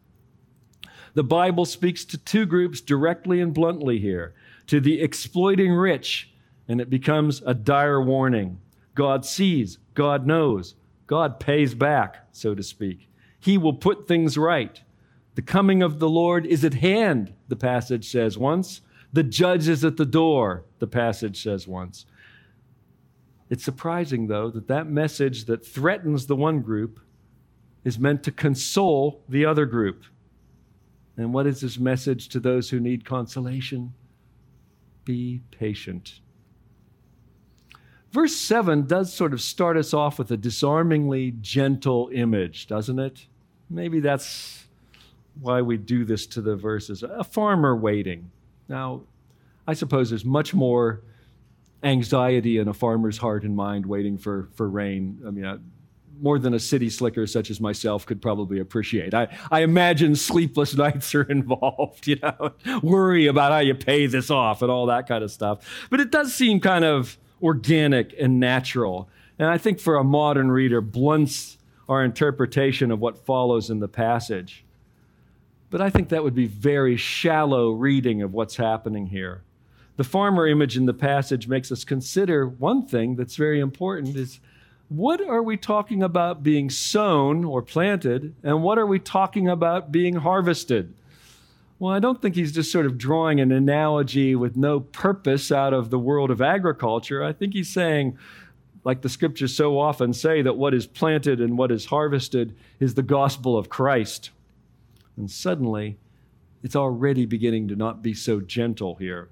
The 1.14 1.24
Bible 1.24 1.66
speaks 1.66 2.04
to 2.06 2.18
two 2.18 2.46
groups 2.46 2.82
directly 2.82 3.40
and 3.40 3.54
bluntly 3.54 4.00
here 4.00 4.34
to 4.68 4.80
the 4.80 5.02
exploiting 5.02 5.74
rich, 5.74 6.32
and 6.68 6.82
it 6.82 6.90
becomes 6.90 7.42
a 7.46 7.54
dire 7.54 8.02
warning. 8.02 8.60
God 8.96 9.26
sees, 9.26 9.78
God 9.94 10.26
knows, 10.26 10.76
God 11.08 11.40
pays 11.40 11.74
back, 11.74 12.28
so 12.32 12.56
to 12.56 12.64
speak. 12.64 13.10
He 13.44 13.58
will 13.58 13.74
put 13.74 14.08
things 14.08 14.38
right. 14.38 14.82
The 15.36 15.42
coming 15.42 15.84
of 15.84 16.00
the 16.00 16.08
Lord 16.08 16.46
is 16.46 16.64
at 16.64 16.76
hand, 16.76 17.34
the 17.50 17.58
passage 17.58 18.10
says 18.10 18.38
once. 18.38 18.80
The 19.12 19.22
judge 19.22 19.68
is 19.68 19.84
at 19.84 19.98
the 19.98 20.06
door, 20.06 20.64
the 20.80 20.88
passage 20.88 21.44
says 21.44 21.68
once. 21.68 22.06
It's 23.50 23.66
surprising, 23.66 24.28
though, 24.28 24.50
that 24.52 24.70
that 24.70 24.88
message 24.88 25.44
that 25.46 25.66
threatens 25.66 26.26
the 26.26 26.38
one 26.38 26.62
group 26.62 27.02
is 27.84 28.00
meant 28.00 28.24
to 28.24 28.32
console 28.32 29.26
the 29.28 29.46
other 29.46 29.66
group. 29.66 30.06
And 31.18 31.34
what 31.34 31.46
is 31.46 31.60
his 31.60 31.78
message 31.78 32.30
to 32.30 32.40
those 32.40 32.70
who 32.70 32.80
need 32.80 33.04
consolation? 33.04 33.94
Be 35.04 35.42
patient. 35.52 36.22
Verse 38.14 38.38
7 38.38 38.88
does 38.88 39.12
sort 39.12 39.34
of 39.34 39.42
start 39.42 39.76
us 39.76 39.94
off 39.94 40.18
with 40.18 40.32
a 40.32 40.38
disarmingly 40.38 41.32
gentle 41.42 42.10
image, 42.14 42.68
doesn't 42.68 43.00
it? 43.00 43.28
Maybe 43.70 44.00
that's 44.00 44.66
why 45.40 45.62
we 45.62 45.78
do 45.78 46.06
this 46.06 46.28
to 46.28 46.42
the 46.42 46.56
verses. 46.56 47.04
A 47.04 47.24
farmer 47.24 47.76
waiting. 47.76 48.32
Now, 48.68 49.02
I 49.68 49.74
suppose 49.74 50.10
there's 50.10 50.26
much 50.26 50.54
more 50.54 51.02
anxiety 51.84 52.58
in 52.58 52.68
a 52.68 52.74
farmer's 52.74 53.18
heart 53.18 53.44
and 53.44 53.56
mind 53.56 53.86
waiting 53.86 54.18
for, 54.18 54.50
for 54.56 54.70
rain. 54.70 55.22
I 55.26 55.32
mean, 55.32 55.60
more 56.22 56.40
than 56.40 56.54
a 56.54 56.60
city 56.60 56.90
slicker 56.90 57.28
such 57.28 57.50
as 57.50 57.60
myself 57.60 58.06
could 58.06 58.22
probably 58.22 58.60
appreciate. 58.60 59.14
I, 59.14 59.28
I 59.52 59.62
imagine 59.62 60.16
sleepless 60.16 60.76
nights 60.78 61.14
are 61.16 61.24
involved, 61.24 62.08
you 62.08 62.18
know, 62.22 62.54
worry 62.82 63.28
about 63.28 63.52
how 63.52 63.60
you 63.60 63.76
pay 63.76 64.06
this 64.06 64.30
off 64.30 64.62
and 64.62 64.72
all 64.72 64.86
that 64.88 65.08
kind 65.08 65.24
of 65.24 65.32
stuff. 65.32 65.88
But 65.90 66.00
it 66.00 66.12
does 66.12 66.34
seem 66.34 66.60
kind 66.60 66.86
of 66.86 67.18
organic 67.42 68.14
and 68.20 68.40
natural. 68.40 69.10
And 69.38 69.50
I 69.50 69.58
think 69.58 69.80
for 69.80 69.98
a 69.98 70.04
modern 70.04 70.52
reader, 70.52 70.80
blunts 70.80 71.58
our 71.90 72.04
interpretation 72.04 72.92
of 72.92 73.00
what 73.00 73.26
follows 73.26 73.70
in 73.70 73.80
the 73.80 73.88
passage. 73.88 74.64
But 75.70 75.82
I 75.82 75.90
think 75.90 76.10
that 76.10 76.24
would 76.24 76.36
be 76.36 76.48
very 76.48 76.98
shallow 76.98 77.72
reading 77.72 78.22
of 78.22 78.34
what's 78.34 78.58
happening 78.58 79.08
here. 79.08 79.42
The 79.96 80.04
farmer 80.04 80.48
image 80.48 80.78
in 80.78 80.86
the 80.86 80.94
passage 80.94 81.48
makes 81.48 81.72
us 81.72 81.84
consider 81.84 82.48
one 82.48 82.86
thing 82.86 83.16
that's 83.16 83.36
very 83.36 83.60
important 83.60 84.16
is 84.16 84.40
what 84.90 85.22
are 85.22 85.42
we 85.42 85.58
talking 85.58 86.04
about 86.04 86.44
being 86.44 86.70
sown 86.70 87.44
or 87.44 87.62
planted, 87.62 88.36
and 88.44 88.62
what 88.62 88.78
are 88.78 88.86
we 88.86 89.00
talking 89.00 89.50
about 89.50 89.92
being 89.92 90.16
harvested? 90.16 90.94
Well, 91.80 91.94
I 91.94 92.00
don't 92.00 92.22
think 92.22 92.36
he's 92.36 92.52
just 92.52 92.72
sort 92.72 92.86
of 92.86 92.98
drawing 92.98 93.40
an 93.40 93.52
analogy 93.52 94.36
with 94.36 94.56
no 94.56 94.80
purpose 94.80 95.52
out 95.52 95.74
of 95.74 95.90
the 95.90 96.00
world 96.00 96.32
of 96.32 96.42
agriculture. 96.42 97.24
I 97.24 97.34
think 97.34 97.54
he's 97.54 97.70
saying, 97.70 98.18
like 98.84 99.02
the 99.02 99.10
scriptures 99.10 99.56
so 99.56 99.80
often 99.80 100.14
say, 100.14 100.42
that 100.42 100.58
what 100.58 100.74
is 100.74 100.86
planted 100.86 101.40
and 101.40 101.58
what 101.58 101.72
is 101.72 101.86
harvested 101.86 102.56
is 102.80 102.94
the 102.94 103.04
gospel 103.04 103.58
of 103.58 103.70
Christ. 103.70 104.32
And 105.16 105.30
suddenly, 105.30 105.98
it's 106.64 106.76
already 106.76 107.26
beginning 107.26 107.68
to 107.70 107.76
not 107.76 108.02
be 108.02 108.14
so 108.14 108.40
gentle 108.40 108.96
here. 108.96 109.30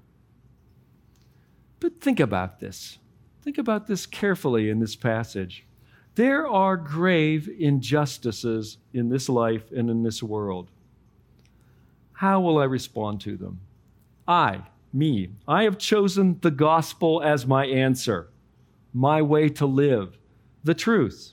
But 1.80 2.00
think 2.00 2.20
about 2.20 2.60
this. 2.60 2.98
Think 3.42 3.58
about 3.58 3.88
this 3.88 4.06
carefully 4.06 4.70
in 4.70 4.78
this 4.78 4.94
passage. 4.94 5.66
There 6.14 6.46
are 6.46 6.76
grave 6.76 7.48
injustices 7.58 8.78
in 8.92 9.08
this 9.08 9.28
life 9.28 9.72
and 9.72 9.90
in 9.90 10.02
this 10.02 10.22
world. 10.22 10.70
How 12.12 12.40
will 12.40 12.58
I 12.58 12.64
respond 12.64 13.20
to 13.22 13.36
them? 13.36 13.60
I, 14.28 14.60
me, 14.92 15.30
I 15.48 15.64
have 15.64 15.78
chosen 15.78 16.38
the 16.40 16.50
gospel 16.50 17.22
as 17.22 17.46
my 17.46 17.66
answer, 17.66 18.28
my 18.92 19.22
way 19.22 19.48
to 19.48 19.66
live, 19.66 20.18
the 20.64 20.74
truth. 20.74 21.32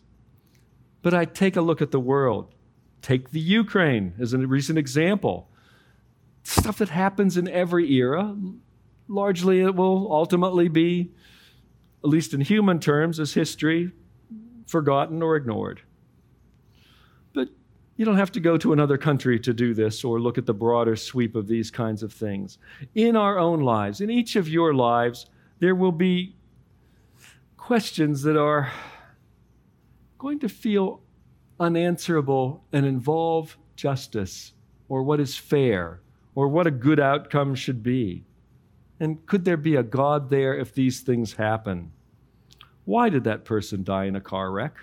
But 1.01 1.13
I 1.13 1.25
take 1.25 1.55
a 1.55 1.61
look 1.61 1.81
at 1.81 1.91
the 1.91 1.99
world. 1.99 2.53
Take 3.01 3.31
the 3.31 3.39
Ukraine 3.39 4.13
as 4.19 4.33
a 4.33 4.37
recent 4.39 4.77
example. 4.77 5.49
Stuff 6.43 6.77
that 6.79 6.89
happens 6.89 7.37
in 7.37 7.47
every 7.47 7.91
era. 7.93 8.35
Largely, 9.07 9.61
it 9.61 9.75
will 9.75 10.11
ultimately 10.11 10.67
be 10.67 11.11
at 12.03 12.09
least 12.09 12.33
in 12.33 12.41
human 12.41 12.79
terms, 12.79 13.19
as 13.19 13.33
history 13.33 13.91
forgotten 14.65 15.21
or 15.21 15.35
ignored. 15.35 15.81
But 17.33 17.49
you 17.97 18.05
don't 18.05 18.17
have 18.17 18.31
to 18.33 18.39
go 18.39 18.57
to 18.57 18.71
another 18.71 18.97
country 18.97 19.39
to 19.39 19.53
do 19.53 19.73
this 19.73 20.03
or 20.03 20.19
look 20.19 20.37
at 20.37 20.45
the 20.45 20.53
broader 20.53 20.95
sweep 20.95 21.35
of 21.35 21.47
these 21.47 21.69
kinds 21.69 22.03
of 22.03 22.13
things. 22.13 22.57
In 22.95 23.15
our 23.15 23.37
own 23.37 23.61
lives, 23.61 23.99
in 23.99 24.09
each 24.09 24.35
of 24.35 24.47
your 24.47 24.73
lives, 24.73 25.25
there 25.59 25.75
will 25.75 25.91
be 25.91 26.35
questions 27.69 28.23
that 28.23 28.35
are 28.35 28.71
going 30.17 30.39
to 30.39 30.49
feel 30.49 31.01
unanswerable 31.59 32.63
and 32.73 32.83
involve 32.83 33.59
justice 33.75 34.53
or 34.87 35.03
what 35.03 35.19
is 35.19 35.37
fair 35.37 36.01
or 36.33 36.47
what 36.47 36.65
a 36.65 36.71
good 36.71 36.99
outcome 36.99 37.53
should 37.53 37.83
be. 37.83 38.25
And 38.99 39.23
could 39.27 39.45
there 39.45 39.55
be 39.55 39.75
a 39.75 39.83
God 39.83 40.31
there 40.31 40.57
if 40.57 40.73
these 40.73 41.01
things 41.01 41.33
happen? 41.33 41.91
Why 42.85 43.07
did 43.09 43.23
that 43.25 43.45
person 43.45 43.83
die 43.83 44.05
in 44.05 44.15
a 44.15 44.19
car 44.19 44.49
wreck? 44.49 44.73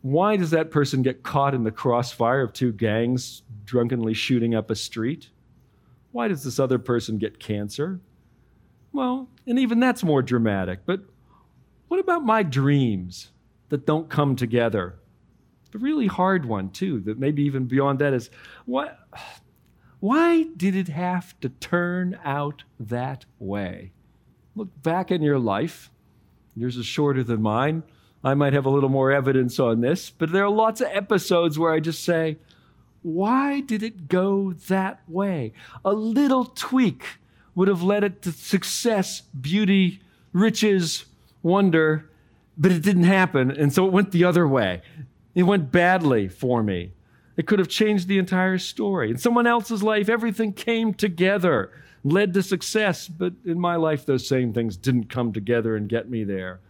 Why 0.00 0.36
does 0.36 0.50
that 0.50 0.72
person 0.72 1.02
get 1.02 1.22
caught 1.22 1.54
in 1.54 1.62
the 1.62 1.70
crossfire 1.70 2.42
of 2.42 2.52
two 2.52 2.72
gangs 2.72 3.42
drunkenly 3.64 4.14
shooting 4.14 4.56
up 4.56 4.72
a 4.72 4.74
street? 4.74 5.30
Why 6.10 6.26
does 6.26 6.42
this 6.42 6.58
other 6.58 6.80
person 6.80 7.18
get 7.18 7.38
cancer? 7.38 8.00
Well, 8.92 9.28
and 9.46 9.56
even 9.56 9.78
that's 9.78 10.02
more 10.02 10.20
dramatic. 10.20 10.80
But 10.84 11.02
what 11.92 12.00
about 12.00 12.24
my 12.24 12.42
dreams 12.42 13.32
that 13.68 13.84
don't 13.84 14.08
come 14.08 14.34
together? 14.34 14.94
The 15.72 15.78
really 15.78 16.06
hard 16.06 16.46
one, 16.46 16.70
too, 16.70 17.00
that 17.00 17.18
maybe 17.18 17.42
even 17.42 17.66
beyond 17.66 17.98
that 17.98 18.14
is 18.14 18.30
what 18.64 18.98
why 20.00 20.44
did 20.56 20.74
it 20.74 20.88
have 20.88 21.38
to 21.40 21.50
turn 21.50 22.18
out 22.24 22.64
that 22.80 23.26
way? 23.38 23.92
Look 24.54 24.70
back 24.82 25.10
in 25.10 25.20
your 25.20 25.38
life. 25.38 25.90
Yours 26.56 26.78
is 26.78 26.86
shorter 26.86 27.22
than 27.22 27.42
mine. 27.42 27.82
I 28.24 28.32
might 28.32 28.54
have 28.54 28.64
a 28.64 28.70
little 28.70 28.88
more 28.88 29.12
evidence 29.12 29.60
on 29.60 29.82
this, 29.82 30.08
but 30.08 30.32
there 30.32 30.44
are 30.46 30.50
lots 30.50 30.80
of 30.80 30.88
episodes 30.92 31.58
where 31.58 31.74
I 31.74 31.80
just 31.80 32.02
say, 32.02 32.38
why 33.02 33.60
did 33.60 33.82
it 33.82 34.08
go 34.08 34.54
that 34.68 35.02
way? 35.06 35.52
A 35.84 35.92
little 35.92 36.46
tweak 36.46 37.04
would 37.54 37.68
have 37.68 37.82
led 37.82 38.02
it 38.02 38.22
to 38.22 38.32
success, 38.32 39.20
beauty, 39.20 40.00
riches, 40.32 41.04
wonder, 41.42 42.10
but 42.56 42.72
it 42.72 42.82
didn't 42.82 43.04
happen. 43.04 43.50
And 43.50 43.72
so 43.72 43.86
it 43.86 43.92
went 43.92 44.12
the 44.12 44.24
other 44.24 44.46
way. 44.46 44.82
It 45.34 45.44
went 45.44 45.72
badly 45.72 46.28
for 46.28 46.62
me. 46.62 46.92
It 47.36 47.46
could 47.46 47.58
have 47.58 47.68
changed 47.68 48.08
the 48.08 48.18
entire 48.18 48.58
story. 48.58 49.10
In 49.10 49.18
someone 49.18 49.46
else's 49.46 49.82
life, 49.82 50.08
everything 50.08 50.52
came 50.52 50.92
together, 50.92 51.70
led 52.04 52.34
to 52.34 52.42
success, 52.42 53.08
but 53.08 53.32
in 53.44 53.58
my 53.58 53.76
life, 53.76 54.04
those 54.04 54.26
same 54.26 54.52
things 54.52 54.76
didn't 54.76 55.08
come 55.08 55.32
together 55.32 55.74
and 55.74 55.88
get 55.88 56.10
me 56.10 56.24
there. 56.24 56.60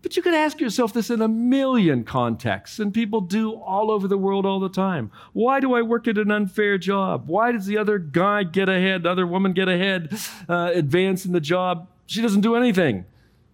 But 0.00 0.16
you 0.16 0.22
could 0.22 0.34
ask 0.34 0.60
yourself 0.60 0.92
this 0.92 1.10
in 1.10 1.22
a 1.22 1.28
million 1.28 2.02
contexts, 2.02 2.80
and 2.80 2.92
people 2.92 3.20
do 3.20 3.52
all 3.52 3.90
over 3.90 4.08
the 4.08 4.18
world 4.18 4.44
all 4.44 4.58
the 4.58 4.68
time. 4.68 5.12
Why 5.32 5.60
do 5.60 5.74
I 5.74 5.82
work 5.82 6.08
at 6.08 6.18
an 6.18 6.30
unfair 6.32 6.76
job? 6.76 7.28
Why 7.28 7.52
does 7.52 7.66
the 7.66 7.78
other 7.78 7.98
guy 7.98 8.42
get 8.42 8.68
ahead, 8.68 9.04
the 9.04 9.10
other 9.10 9.26
woman 9.26 9.52
get 9.52 9.68
ahead, 9.68 10.18
uh, 10.48 10.72
advance 10.74 11.24
in 11.24 11.32
the 11.32 11.40
job? 11.40 11.88
She 12.06 12.20
doesn't 12.20 12.40
do 12.40 12.56
anything. 12.56 13.04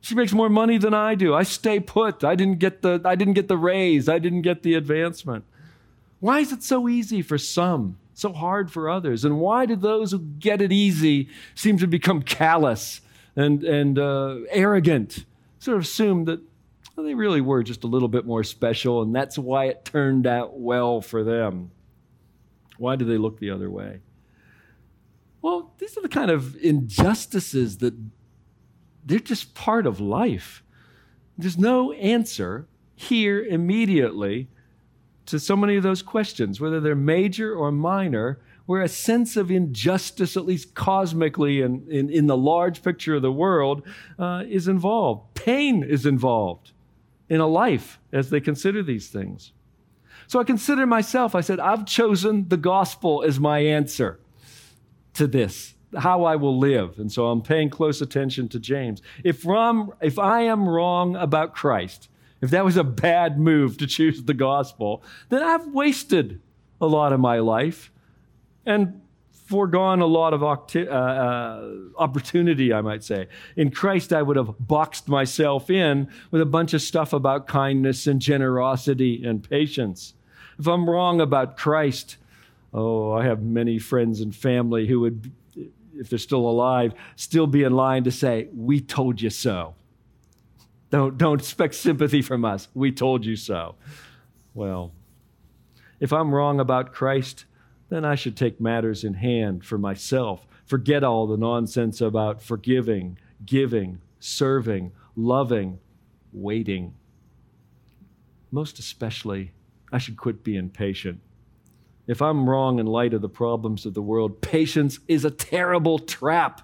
She 0.00 0.14
makes 0.14 0.32
more 0.32 0.48
money 0.48 0.78
than 0.78 0.94
I 0.94 1.14
do. 1.14 1.34
I 1.34 1.42
stay 1.42 1.80
put. 1.80 2.22
I 2.24 2.34
didn't 2.34 2.58
get 2.58 2.82
the, 2.82 3.00
I 3.04 3.14
didn't 3.14 3.34
get 3.34 3.48
the 3.48 3.56
raise. 3.56 4.08
I 4.08 4.18
didn't 4.18 4.42
get 4.42 4.62
the 4.62 4.74
advancement. 4.74 5.44
Why 6.20 6.40
is 6.40 6.52
it 6.52 6.62
so 6.62 6.88
easy 6.88 7.22
for 7.22 7.38
some, 7.38 7.98
so 8.14 8.32
hard 8.32 8.70
for 8.70 8.88
others? 8.88 9.24
And 9.24 9.38
why 9.38 9.66
do 9.66 9.76
those 9.76 10.12
who 10.12 10.18
get 10.18 10.60
it 10.60 10.72
easy 10.72 11.28
seem 11.54 11.78
to 11.78 11.86
become 11.86 12.22
callous 12.22 13.00
and, 13.36 13.62
and 13.64 13.98
uh, 13.98 14.38
arrogant? 14.50 15.24
Sort 15.58 15.76
of 15.76 15.82
assume 15.82 16.24
that 16.26 16.40
well, 16.98 17.06
they 17.06 17.14
really 17.14 17.40
were 17.40 17.62
just 17.62 17.84
a 17.84 17.86
little 17.86 18.08
bit 18.08 18.26
more 18.26 18.42
special, 18.42 19.02
and 19.02 19.14
that's 19.14 19.38
why 19.38 19.66
it 19.66 19.84
turned 19.84 20.26
out 20.26 20.58
well 20.58 21.00
for 21.00 21.22
them. 21.22 21.70
Why 22.76 22.96
do 22.96 23.04
they 23.04 23.18
look 23.18 23.38
the 23.38 23.50
other 23.50 23.70
way? 23.70 24.00
Well, 25.40 25.72
these 25.78 25.96
are 25.96 26.00
the 26.00 26.08
kind 26.08 26.28
of 26.28 26.56
injustices 26.56 27.78
that 27.78 27.94
they're 29.04 29.18
just 29.18 29.54
part 29.54 29.86
of 29.86 30.00
life. 30.00 30.62
There's 31.36 31.58
no 31.58 31.92
answer 31.92 32.66
here 32.94 33.44
immediately 33.44 34.48
to 35.26 35.38
so 35.38 35.54
many 35.54 35.76
of 35.76 35.82
those 35.82 36.02
questions, 36.02 36.60
whether 36.60 36.80
they're 36.80 36.94
major 36.94 37.54
or 37.54 37.70
minor, 37.70 38.40
where 38.66 38.82
a 38.82 38.88
sense 38.88 39.36
of 39.36 39.50
injustice, 39.50 40.36
at 40.36 40.44
least 40.44 40.74
cosmically 40.74 41.62
and 41.62 41.88
in, 41.88 42.10
in, 42.10 42.26
the 42.26 42.36
large 42.36 42.82
picture 42.82 43.14
of 43.14 43.22
the 43.22 43.32
world, 43.32 43.82
uh, 44.18 44.44
is 44.48 44.68
involved. 44.68 45.34
Pain 45.34 45.82
is 45.82 46.04
involved 46.04 46.72
in 47.28 47.40
a 47.40 47.46
life 47.46 47.98
as 48.12 48.30
they 48.30 48.40
consider 48.40 48.82
these 48.82 49.08
things. 49.08 49.52
So 50.26 50.38
I 50.38 50.44
consider 50.44 50.86
myself, 50.86 51.34
I 51.34 51.40
said, 51.40 51.60
I've 51.60 51.86
chosen 51.86 52.48
the 52.48 52.56
gospel 52.56 53.22
as 53.22 53.40
my 53.40 53.60
answer 53.60 54.20
to 55.14 55.26
this, 55.26 55.74
how 55.96 56.24
I 56.24 56.36
will 56.36 56.58
live. 56.58 56.98
And 56.98 57.10
so 57.10 57.28
I'm 57.28 57.42
paying 57.42 57.70
close 57.70 58.00
attention 58.00 58.48
to 58.50 58.60
James. 58.60 59.00
If, 59.24 59.46
I'm, 59.48 59.90
if 60.00 60.18
I 60.18 60.42
am 60.42 60.68
wrong 60.68 61.16
about 61.16 61.54
Christ, 61.54 62.08
if 62.40 62.50
that 62.50 62.64
was 62.64 62.76
a 62.76 62.84
bad 62.84 63.38
move 63.38 63.78
to 63.78 63.86
choose 63.86 64.22
the 64.22 64.34
gospel, 64.34 65.02
then 65.28 65.42
I've 65.42 65.68
wasted 65.68 66.40
a 66.80 66.86
lot 66.86 67.12
of 67.12 67.20
my 67.20 67.38
life 67.38 67.90
and 68.64 69.00
foregone 69.48 70.00
a 70.00 70.06
lot 70.06 70.34
of 70.34 70.42
uh, 70.42 70.76
uh, 70.76 71.70
opportunity, 71.96 72.72
I 72.72 72.82
might 72.82 73.02
say. 73.02 73.28
In 73.56 73.70
Christ, 73.70 74.12
I 74.12 74.20
would 74.20 74.36
have 74.36 74.54
boxed 74.60 75.08
myself 75.08 75.70
in 75.70 76.08
with 76.30 76.42
a 76.42 76.46
bunch 76.46 76.74
of 76.74 76.82
stuff 76.82 77.14
about 77.14 77.46
kindness 77.46 78.06
and 78.06 78.20
generosity 78.20 79.24
and 79.24 79.48
patience. 79.48 80.12
If 80.58 80.66
I'm 80.66 80.88
wrong 80.88 81.22
about 81.22 81.56
Christ, 81.56 82.18
oh, 82.74 83.12
I 83.12 83.24
have 83.24 83.42
many 83.42 83.78
friends 83.78 84.20
and 84.20 84.36
family 84.36 84.86
who 84.86 85.00
would, 85.00 85.32
if 85.98 86.08
they're 86.08 86.18
still 86.18 86.48
alive, 86.48 86.94
still 87.16 87.46
be 87.46 87.64
in 87.64 87.72
line 87.72 88.04
to 88.04 88.10
say, 88.10 88.48
We 88.54 88.80
told 88.80 89.20
you 89.20 89.30
so. 89.30 89.74
Don't, 90.90 91.18
don't 91.18 91.40
expect 91.40 91.74
sympathy 91.74 92.22
from 92.22 92.44
us. 92.44 92.68
We 92.74 92.92
told 92.92 93.24
you 93.24 93.36
so. 93.36 93.74
Well, 94.54 94.92
if 96.00 96.12
I'm 96.12 96.34
wrong 96.34 96.60
about 96.60 96.92
Christ, 96.92 97.44
then 97.90 98.04
I 98.04 98.14
should 98.14 98.36
take 98.36 98.60
matters 98.60 99.04
in 99.04 99.14
hand 99.14 99.64
for 99.64 99.78
myself, 99.78 100.46
Forget 100.68 101.02
all 101.02 101.26
the 101.26 101.38
nonsense 101.38 102.02
about 102.02 102.42
forgiving, 102.42 103.18
giving, 103.46 104.02
serving, 104.20 104.92
loving, 105.16 105.78
waiting. 106.30 106.92
Most 108.50 108.78
especially, 108.78 109.52
I 109.90 109.96
should 109.96 110.18
quit 110.18 110.44
being 110.44 110.68
patient. 110.68 111.20
If 112.08 112.22
I'm 112.22 112.48
wrong 112.48 112.78
in 112.78 112.86
light 112.86 113.12
of 113.12 113.20
the 113.20 113.28
problems 113.28 113.84
of 113.84 113.92
the 113.92 114.02
world, 114.02 114.40
patience 114.40 114.98
is 115.06 115.26
a 115.26 115.30
terrible 115.30 115.98
trap. 115.98 116.62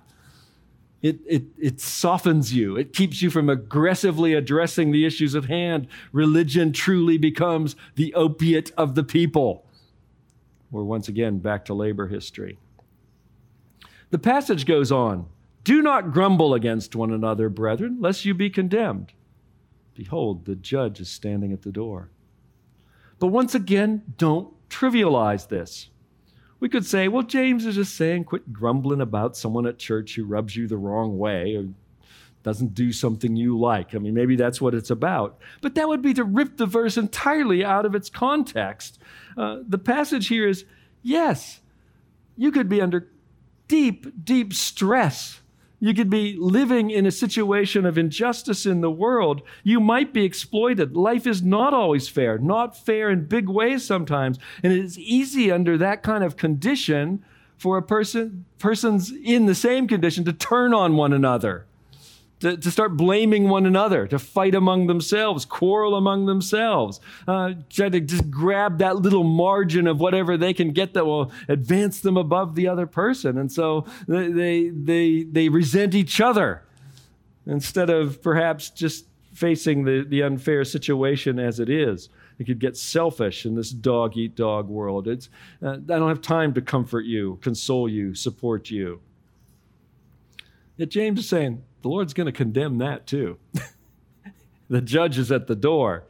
It, 1.02 1.20
it, 1.26 1.42
it 1.58 1.80
softens 1.82 2.54
you. 2.54 2.78
It 2.78 2.94
keeps 2.94 3.20
you 3.20 3.28
from 3.28 3.50
aggressively 3.50 4.32
addressing 4.32 4.90
the 4.90 5.04
issues 5.04 5.34
at 5.34 5.44
hand. 5.44 5.86
Religion 6.12 6.72
truly 6.72 7.18
becomes 7.18 7.76
the 7.94 8.14
opiate 8.14 8.72
of 8.78 8.94
the 8.94 9.04
people. 9.04 9.66
We're 10.70 10.82
once 10.82 11.08
again 11.08 11.40
back 11.40 11.66
to 11.66 11.74
labor 11.74 12.08
history. 12.08 12.58
The 14.08 14.18
passage 14.18 14.64
goes 14.64 14.90
on 14.90 15.26
Do 15.62 15.82
not 15.82 16.10
grumble 16.10 16.54
against 16.54 16.96
one 16.96 17.12
another, 17.12 17.50
brethren, 17.50 17.98
lest 18.00 18.24
you 18.24 18.32
be 18.32 18.48
condemned. 18.48 19.12
Behold, 19.94 20.46
the 20.46 20.56
judge 20.56 21.00
is 21.00 21.10
standing 21.10 21.52
at 21.52 21.62
the 21.62 21.70
door. 21.70 22.08
But 23.18 23.26
once 23.26 23.54
again, 23.54 24.02
don't 24.16 24.53
trivialize 24.74 25.48
this. 25.48 25.90
We 26.60 26.68
could 26.68 26.86
say, 26.86 27.08
well, 27.08 27.22
James 27.22 27.66
is 27.66 27.74
just 27.74 27.94
saying, 27.94 28.24
quit 28.24 28.52
grumbling 28.52 29.00
about 29.00 29.36
someone 29.36 29.66
at 29.66 29.78
church 29.78 30.14
who 30.14 30.24
rubs 30.24 30.56
you 30.56 30.66
the 30.66 30.76
wrong 30.76 31.18
way 31.18 31.56
or 31.56 31.68
doesn't 32.42 32.74
do 32.74 32.92
something 32.92 33.36
you 33.36 33.58
like. 33.58 33.94
I 33.94 33.98
mean, 33.98 34.14
maybe 34.14 34.36
that's 34.36 34.60
what 34.60 34.74
it's 34.74 34.90
about. 34.90 35.38
But 35.62 35.74
that 35.74 35.88
would 35.88 36.02
be 36.02 36.14
to 36.14 36.24
rip 36.24 36.56
the 36.56 36.66
verse 36.66 36.96
entirely 36.96 37.64
out 37.64 37.86
of 37.86 37.94
its 37.94 38.08
context. 38.08 38.98
Uh, 39.36 39.58
the 39.66 39.78
passage 39.78 40.28
here 40.28 40.46
is 40.48 40.64
yes, 41.02 41.60
you 42.36 42.50
could 42.50 42.68
be 42.68 42.80
under 42.80 43.08
deep, 43.68 44.24
deep 44.24 44.52
stress 44.52 45.40
you 45.84 45.92
could 45.92 46.08
be 46.08 46.34
living 46.38 46.88
in 46.88 47.04
a 47.04 47.10
situation 47.10 47.84
of 47.84 47.98
injustice 47.98 48.64
in 48.64 48.80
the 48.80 48.90
world. 48.90 49.42
You 49.64 49.80
might 49.80 50.14
be 50.14 50.24
exploited. 50.24 50.96
Life 50.96 51.26
is 51.26 51.42
not 51.42 51.74
always 51.74 52.08
fair, 52.08 52.38
not 52.38 52.74
fair 52.74 53.10
in 53.10 53.26
big 53.26 53.50
ways 53.50 53.84
sometimes. 53.84 54.38
And 54.62 54.72
it 54.72 54.82
is 54.82 54.98
easy 54.98 55.52
under 55.52 55.76
that 55.76 56.02
kind 56.02 56.24
of 56.24 56.38
condition 56.38 57.22
for 57.58 57.76
a 57.76 57.82
person, 57.82 58.46
persons 58.58 59.12
in 59.12 59.44
the 59.44 59.54
same 59.54 59.86
condition 59.86 60.24
to 60.24 60.32
turn 60.32 60.72
on 60.72 60.96
one 60.96 61.12
another 61.12 61.66
to, 62.44 62.58
to 62.58 62.70
start 62.70 62.94
blaming 62.94 63.48
one 63.48 63.64
another, 63.64 64.06
to 64.06 64.18
fight 64.18 64.54
among 64.54 64.86
themselves, 64.86 65.46
quarrel 65.46 65.96
among 65.96 66.26
themselves, 66.26 67.00
uh, 67.26 67.54
try 67.70 67.88
to 67.88 68.00
just 68.00 68.30
grab 68.30 68.76
that 68.78 68.96
little 68.96 69.24
margin 69.24 69.86
of 69.86 69.98
whatever 69.98 70.36
they 70.36 70.52
can 70.52 70.70
get 70.70 70.92
that 70.92 71.06
will 71.06 71.32
advance 71.48 72.00
them 72.00 72.18
above 72.18 72.54
the 72.54 72.68
other 72.68 72.86
person. 72.86 73.38
And 73.38 73.50
so 73.50 73.86
they, 74.06 74.28
they, 74.28 74.68
they, 74.68 75.22
they 75.22 75.48
resent 75.48 75.94
each 75.94 76.20
other 76.20 76.62
instead 77.46 77.88
of 77.88 78.22
perhaps 78.22 78.68
just 78.68 79.06
facing 79.32 79.84
the, 79.84 80.04
the 80.06 80.22
unfair 80.22 80.64
situation 80.64 81.38
as 81.38 81.60
it 81.60 81.70
is. 81.70 82.10
It 82.38 82.44
could 82.44 82.58
get 82.58 82.76
selfish 82.76 83.46
in 83.46 83.54
this 83.54 83.70
dog 83.70 84.18
eat 84.18 84.36
dog 84.36 84.68
world. 84.68 85.08
It's, 85.08 85.30
uh, 85.62 85.72
I 85.72 85.76
don't 85.76 86.08
have 86.08 86.20
time 86.20 86.52
to 86.54 86.60
comfort 86.60 87.06
you, 87.06 87.38
console 87.40 87.88
you, 87.88 88.14
support 88.14 88.70
you. 88.70 89.00
Yet 90.76 90.90
James 90.90 91.20
is 91.20 91.28
saying, 91.28 91.62
the 91.84 91.90
Lord's 91.90 92.14
going 92.14 92.24
to 92.24 92.32
condemn 92.32 92.78
that 92.78 93.06
too. 93.06 93.36
the 94.70 94.80
judge 94.80 95.18
is 95.18 95.30
at 95.30 95.48
the 95.48 95.54
door. 95.54 96.04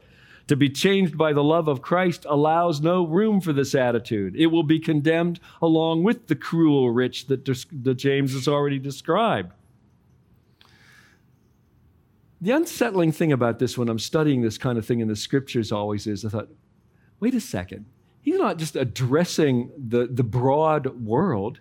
To 0.47 0.55
be 0.55 0.69
changed 0.69 1.17
by 1.17 1.33
the 1.33 1.43
love 1.43 1.67
of 1.67 1.81
Christ 1.81 2.25
allows 2.29 2.79
no 2.79 3.05
room 3.05 3.41
for 3.41 3.51
this 3.51 3.75
attitude. 3.75 4.37
It 4.37 4.45
will 4.47 4.63
be 4.63 4.79
condemned 4.79 5.41
along 5.61 6.03
with 6.03 6.27
the 6.27 6.35
cruel 6.35 6.91
rich 6.91 7.27
that, 7.27 7.43
that 7.43 7.95
James 7.95 8.31
has 8.31 8.47
already 8.47 8.79
described. 8.79 9.51
The 12.39 12.51
unsettling 12.51 13.11
thing 13.11 13.33
about 13.33 13.59
this 13.59 13.77
when 13.77 13.89
I'm 13.89 13.99
studying 13.99 14.43
this 14.43 14.57
kind 14.57 14.77
of 14.77 14.85
thing 14.85 15.01
in 15.01 15.09
the 15.09 15.15
scriptures 15.17 15.73
always 15.73 16.07
is 16.07 16.23
I 16.23 16.29
thought, 16.29 16.47
wait 17.19 17.33
a 17.33 17.41
second. 17.41 17.85
He's 18.21 18.39
not 18.39 18.59
just 18.59 18.77
addressing 18.77 19.71
the, 19.77 20.07
the 20.07 20.23
broad 20.23 21.01
world, 21.01 21.59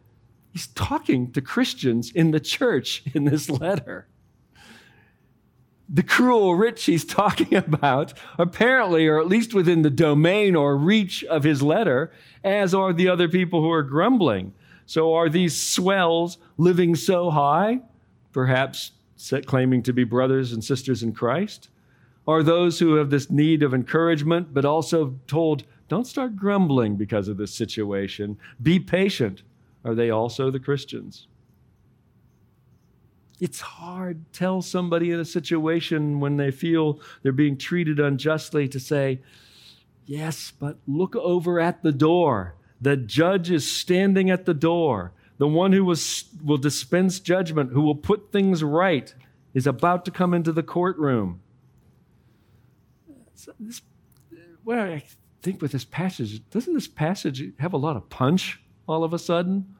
He's 0.54 0.68
talking 0.68 1.32
to 1.32 1.40
Christians 1.40 2.12
in 2.12 2.30
the 2.30 2.38
church 2.38 3.02
in 3.12 3.24
this 3.24 3.50
letter. 3.50 4.06
The 5.88 6.04
cruel 6.04 6.54
rich 6.54 6.84
he's 6.84 7.04
talking 7.04 7.54
about 7.56 8.14
apparently 8.38 9.08
or 9.08 9.18
at 9.18 9.26
least 9.26 9.52
within 9.52 9.82
the 9.82 9.90
domain 9.90 10.54
or 10.54 10.76
reach 10.76 11.24
of 11.24 11.42
his 11.42 11.60
letter, 11.60 12.12
as 12.44 12.72
are 12.72 12.92
the 12.92 13.08
other 13.08 13.28
people 13.28 13.62
who 13.62 13.72
are 13.72 13.82
grumbling. 13.82 14.54
So, 14.86 15.14
are 15.14 15.28
these 15.28 15.60
swells 15.60 16.38
living 16.56 16.94
so 16.94 17.30
high, 17.30 17.80
perhaps 18.30 18.92
claiming 19.46 19.82
to 19.82 19.92
be 19.92 20.04
brothers 20.04 20.52
and 20.52 20.62
sisters 20.62 21.02
in 21.02 21.14
Christ? 21.14 21.68
Are 22.28 22.44
those 22.44 22.78
who 22.78 22.94
have 22.94 23.10
this 23.10 23.28
need 23.28 23.64
of 23.64 23.74
encouragement, 23.74 24.54
but 24.54 24.64
also 24.64 25.18
told, 25.26 25.64
don't 25.88 26.06
start 26.06 26.36
grumbling 26.36 26.94
because 26.94 27.26
of 27.26 27.38
this 27.38 27.52
situation? 27.52 28.38
Be 28.62 28.78
patient. 28.78 29.42
Are 29.84 29.94
they 29.94 30.10
also 30.10 30.50
the 30.50 30.60
Christians? 30.60 31.26
It's 33.40 33.60
hard 33.60 34.32
to 34.32 34.38
tell 34.38 34.62
somebody 34.62 35.10
in 35.10 35.20
a 35.20 35.24
situation 35.24 36.20
when 36.20 36.36
they 36.36 36.50
feel 36.50 37.00
they're 37.22 37.32
being 37.32 37.58
treated 37.58 38.00
unjustly 38.00 38.68
to 38.68 38.80
say, 38.80 39.20
Yes, 40.06 40.52
but 40.58 40.76
look 40.86 41.16
over 41.16 41.58
at 41.58 41.82
the 41.82 41.92
door. 41.92 42.56
The 42.80 42.96
judge 42.96 43.50
is 43.50 43.70
standing 43.70 44.30
at 44.30 44.44
the 44.44 44.54
door. 44.54 45.12
The 45.38 45.48
one 45.48 45.72
who 45.72 45.84
was, 45.84 46.24
will 46.44 46.58
dispense 46.58 47.20
judgment, 47.20 47.72
who 47.72 47.80
will 47.80 47.94
put 47.94 48.30
things 48.30 48.62
right, 48.62 49.12
is 49.54 49.66
about 49.66 50.04
to 50.04 50.10
come 50.10 50.34
into 50.34 50.52
the 50.52 50.62
courtroom. 50.62 51.40
So 53.34 53.52
this, 53.58 53.80
well, 54.64 54.92
I 54.92 55.02
think 55.42 55.62
with 55.62 55.72
this 55.72 55.84
passage, 55.84 56.48
doesn't 56.50 56.74
this 56.74 56.88
passage 56.88 57.52
have 57.58 57.72
a 57.72 57.78
lot 57.78 57.96
of 57.96 58.08
punch? 58.10 58.60
All 58.86 59.04
of 59.04 59.12
a 59.12 59.18
sudden? 59.18 59.74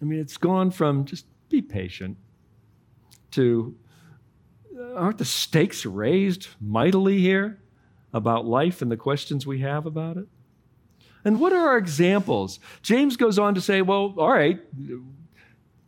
I 0.00 0.04
mean, 0.04 0.20
it's 0.20 0.36
gone 0.36 0.70
from 0.70 1.04
just 1.04 1.26
be 1.48 1.62
patient 1.62 2.16
to 3.32 3.76
uh, 4.78 4.94
aren't 4.94 5.18
the 5.18 5.24
stakes 5.24 5.86
raised 5.86 6.48
mightily 6.60 7.18
here 7.18 7.60
about 8.12 8.44
life 8.44 8.82
and 8.82 8.90
the 8.90 8.96
questions 8.96 9.46
we 9.46 9.60
have 9.60 9.86
about 9.86 10.16
it? 10.16 10.26
And 11.24 11.40
what 11.40 11.52
are 11.52 11.68
our 11.68 11.78
examples? 11.78 12.60
James 12.82 13.16
goes 13.16 13.38
on 13.38 13.54
to 13.54 13.60
say, 13.60 13.82
well, 13.82 14.14
all 14.18 14.30
right, 14.30 14.60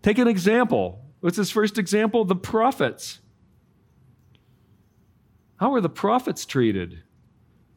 take 0.03 0.19
an 0.19 0.29
example. 0.29 1.05
What's 1.21 1.37
his 1.37 1.51
first 1.51 1.79
example? 1.79 2.25
The 2.25 2.37
prophets. 2.37 3.21
How 5.57 5.75
are 5.75 5.81
the 5.81 5.89
prophets 5.89 6.47
treated? 6.47 7.03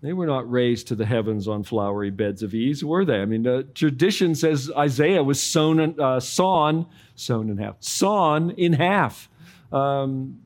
They 0.01 0.13
were 0.13 0.25
not 0.25 0.49
raised 0.49 0.88
to 0.88 0.95
the 0.95 1.05
heavens 1.05 1.47
on 1.47 1.63
flowery 1.63 2.09
beds 2.09 2.41
of 2.41 2.53
ease, 2.53 2.85
were 2.85 3.03
they? 3.03 3.19
I 3.19 3.25
mean, 3.25 3.43
the 3.43 3.63
tradition 3.75 4.33
says 4.33 4.71
Isaiah 4.77 5.23
was 5.23 5.41
sown, 5.41 5.99
uh, 5.99 6.21
sawn, 6.21 6.85
sown 7.15 7.49
in 7.49 7.57
half, 7.57 7.75
sawn 7.79 8.51
in 8.51 8.73
half. 8.73 9.29
Um, 9.73 10.39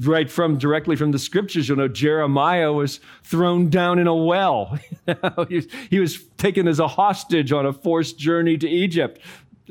right 0.00 0.30
from 0.30 0.58
directly 0.58 0.96
from 0.96 1.12
the 1.12 1.18
scriptures, 1.18 1.68
you'll 1.68 1.78
know 1.78 1.88
Jeremiah 1.88 2.72
was 2.72 2.98
thrown 3.22 3.70
down 3.70 4.00
in 4.00 4.08
a 4.08 4.14
well. 4.14 4.78
he, 5.90 6.00
was 6.00 6.24
taken 6.36 6.66
as 6.66 6.80
a 6.80 6.88
hostage 6.88 7.52
on 7.52 7.66
a 7.66 7.72
forced 7.72 8.18
journey 8.18 8.58
to 8.58 8.68
Egypt. 8.68 9.20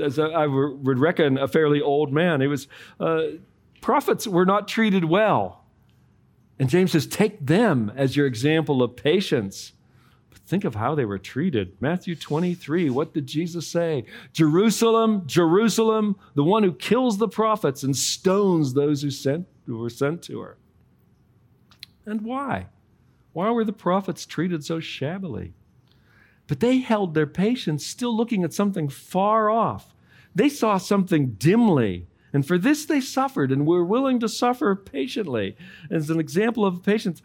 As 0.01 0.19
I 0.19 0.47
would 0.47 0.99
reckon, 0.99 1.37
a 1.37 1.47
fairly 1.47 1.81
old 1.81 2.13
man. 2.13 2.41
It 2.41 2.47
was 2.47 2.67
uh, 2.99 3.23
prophets 3.81 4.27
were 4.27 4.45
not 4.45 4.67
treated 4.67 5.05
well. 5.05 5.65
And 6.59 6.69
James 6.69 6.91
says, 6.91 7.05
take 7.05 7.45
them 7.45 7.91
as 7.95 8.15
your 8.15 8.25
example 8.25 8.81
of 8.81 8.95
patience. 8.95 9.73
But 10.29 10.39
think 10.39 10.63
of 10.63 10.75
how 10.75 10.95
they 10.95 11.05
were 11.05 11.19
treated. 11.19 11.77
Matthew 11.79 12.15
23, 12.15 12.89
what 12.89 13.13
did 13.13 13.27
Jesus 13.27 13.67
say? 13.67 14.05
Jerusalem, 14.33 15.23
Jerusalem, 15.27 16.15
the 16.33 16.43
one 16.43 16.63
who 16.63 16.73
kills 16.73 17.17
the 17.17 17.27
prophets 17.27 17.83
and 17.83 17.95
stones 17.95 18.73
those 18.73 19.01
who, 19.03 19.11
sent, 19.11 19.47
who 19.65 19.77
were 19.77 19.89
sent 19.89 20.23
to 20.23 20.39
her. 20.39 20.57
And 22.05 22.21
why? 22.21 22.67
Why 23.33 23.51
were 23.51 23.65
the 23.65 23.73
prophets 23.73 24.25
treated 24.25 24.65
so 24.65 24.79
shabbily? 24.79 25.53
But 26.47 26.61
they 26.61 26.79
held 26.79 27.13
their 27.13 27.27
patience, 27.27 27.85
still 27.85 28.15
looking 28.15 28.43
at 28.43 28.53
something 28.53 28.89
far 28.89 29.49
off. 29.49 29.93
They 30.33 30.49
saw 30.49 30.77
something 30.77 31.31
dimly 31.33 32.07
and 32.33 32.45
for 32.45 32.57
this 32.57 32.85
they 32.85 33.01
suffered 33.01 33.51
and 33.51 33.65
were 33.65 33.85
willing 33.85 34.19
to 34.19 34.29
suffer 34.29 34.75
patiently. 34.75 35.55
As 35.89 36.09
an 36.09 36.19
example 36.19 36.65
of 36.65 36.83
patience, 36.83 37.21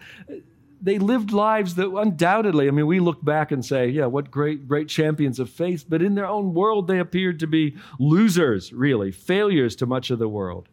they 0.82 0.98
lived 0.98 1.30
lives 1.30 1.76
that 1.76 1.94
undoubtedly, 1.94 2.66
I 2.66 2.72
mean, 2.72 2.88
we 2.88 2.98
look 2.98 3.24
back 3.24 3.52
and 3.52 3.64
say, 3.64 3.88
yeah, 3.88 4.06
what 4.06 4.32
great, 4.32 4.66
great 4.66 4.88
champions 4.88 5.38
of 5.38 5.48
faith, 5.48 5.84
but 5.88 6.02
in 6.02 6.16
their 6.16 6.26
own 6.26 6.54
world, 6.54 6.88
they 6.88 6.98
appeared 6.98 7.38
to 7.40 7.46
be 7.46 7.76
losers, 8.00 8.72
really, 8.72 9.12
failures 9.12 9.76
to 9.76 9.86
much 9.86 10.10
of 10.10 10.18
the 10.18 10.28
world. 10.28 10.68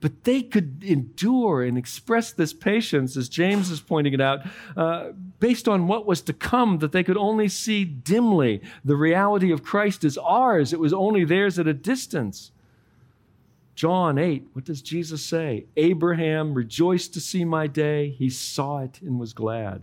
But 0.00 0.24
they 0.24 0.42
could 0.42 0.82
endure 0.82 1.62
and 1.62 1.76
express 1.76 2.32
this 2.32 2.52
patience, 2.52 3.16
as 3.16 3.28
James 3.28 3.70
is 3.70 3.80
pointing 3.80 4.14
it 4.14 4.20
out, 4.20 4.40
uh, 4.76 5.10
based 5.40 5.68
on 5.68 5.86
what 5.86 6.06
was 6.06 6.22
to 6.22 6.32
come, 6.32 6.78
that 6.78 6.92
they 6.92 7.04
could 7.04 7.16
only 7.16 7.48
see 7.48 7.84
dimly. 7.84 8.62
The 8.84 8.96
reality 8.96 9.50
of 9.50 9.62
Christ 9.62 10.04
is 10.04 10.16
ours, 10.18 10.72
it 10.72 10.80
was 10.80 10.92
only 10.92 11.24
theirs 11.24 11.58
at 11.58 11.66
a 11.66 11.74
distance. 11.74 12.50
John 13.74 14.18
8, 14.18 14.46
what 14.52 14.64
does 14.64 14.82
Jesus 14.82 15.24
say? 15.24 15.66
Abraham 15.76 16.54
rejoiced 16.54 17.12
to 17.14 17.20
see 17.20 17.44
my 17.44 17.66
day. 17.66 18.10
He 18.10 18.30
saw 18.30 18.78
it 18.78 19.00
and 19.02 19.18
was 19.18 19.32
glad. 19.32 19.82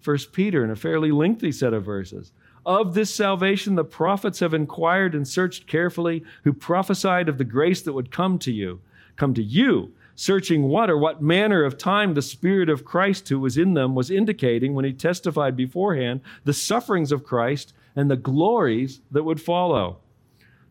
First 0.00 0.32
Peter, 0.32 0.64
in 0.64 0.70
a 0.70 0.76
fairly 0.76 1.10
lengthy 1.10 1.52
set 1.52 1.74
of 1.74 1.84
verses. 1.84 2.32
Of 2.64 2.94
this 2.94 3.14
salvation, 3.14 3.74
the 3.74 3.84
prophets 3.84 4.40
have 4.40 4.54
inquired 4.54 5.14
and 5.14 5.26
searched 5.26 5.66
carefully, 5.66 6.24
who 6.44 6.52
prophesied 6.52 7.28
of 7.28 7.38
the 7.38 7.44
grace 7.44 7.82
that 7.82 7.92
would 7.92 8.10
come 8.10 8.38
to 8.40 8.52
you, 8.52 8.80
come 9.16 9.34
to 9.34 9.42
you, 9.42 9.92
searching 10.14 10.64
what 10.64 10.90
or 10.90 10.98
what 10.98 11.22
manner 11.22 11.64
of 11.64 11.78
time 11.78 12.14
the 12.14 12.22
Spirit 12.22 12.68
of 12.68 12.84
Christ 12.84 13.28
who 13.28 13.38
was 13.38 13.56
in 13.56 13.74
them 13.74 13.94
was 13.94 14.10
indicating 14.10 14.74
when 14.74 14.84
he 14.84 14.92
testified 14.92 15.56
beforehand 15.56 16.20
the 16.44 16.52
sufferings 16.52 17.12
of 17.12 17.24
Christ 17.24 17.72
and 17.94 18.10
the 18.10 18.16
glories 18.16 19.00
that 19.10 19.24
would 19.24 19.40
follow. 19.40 19.98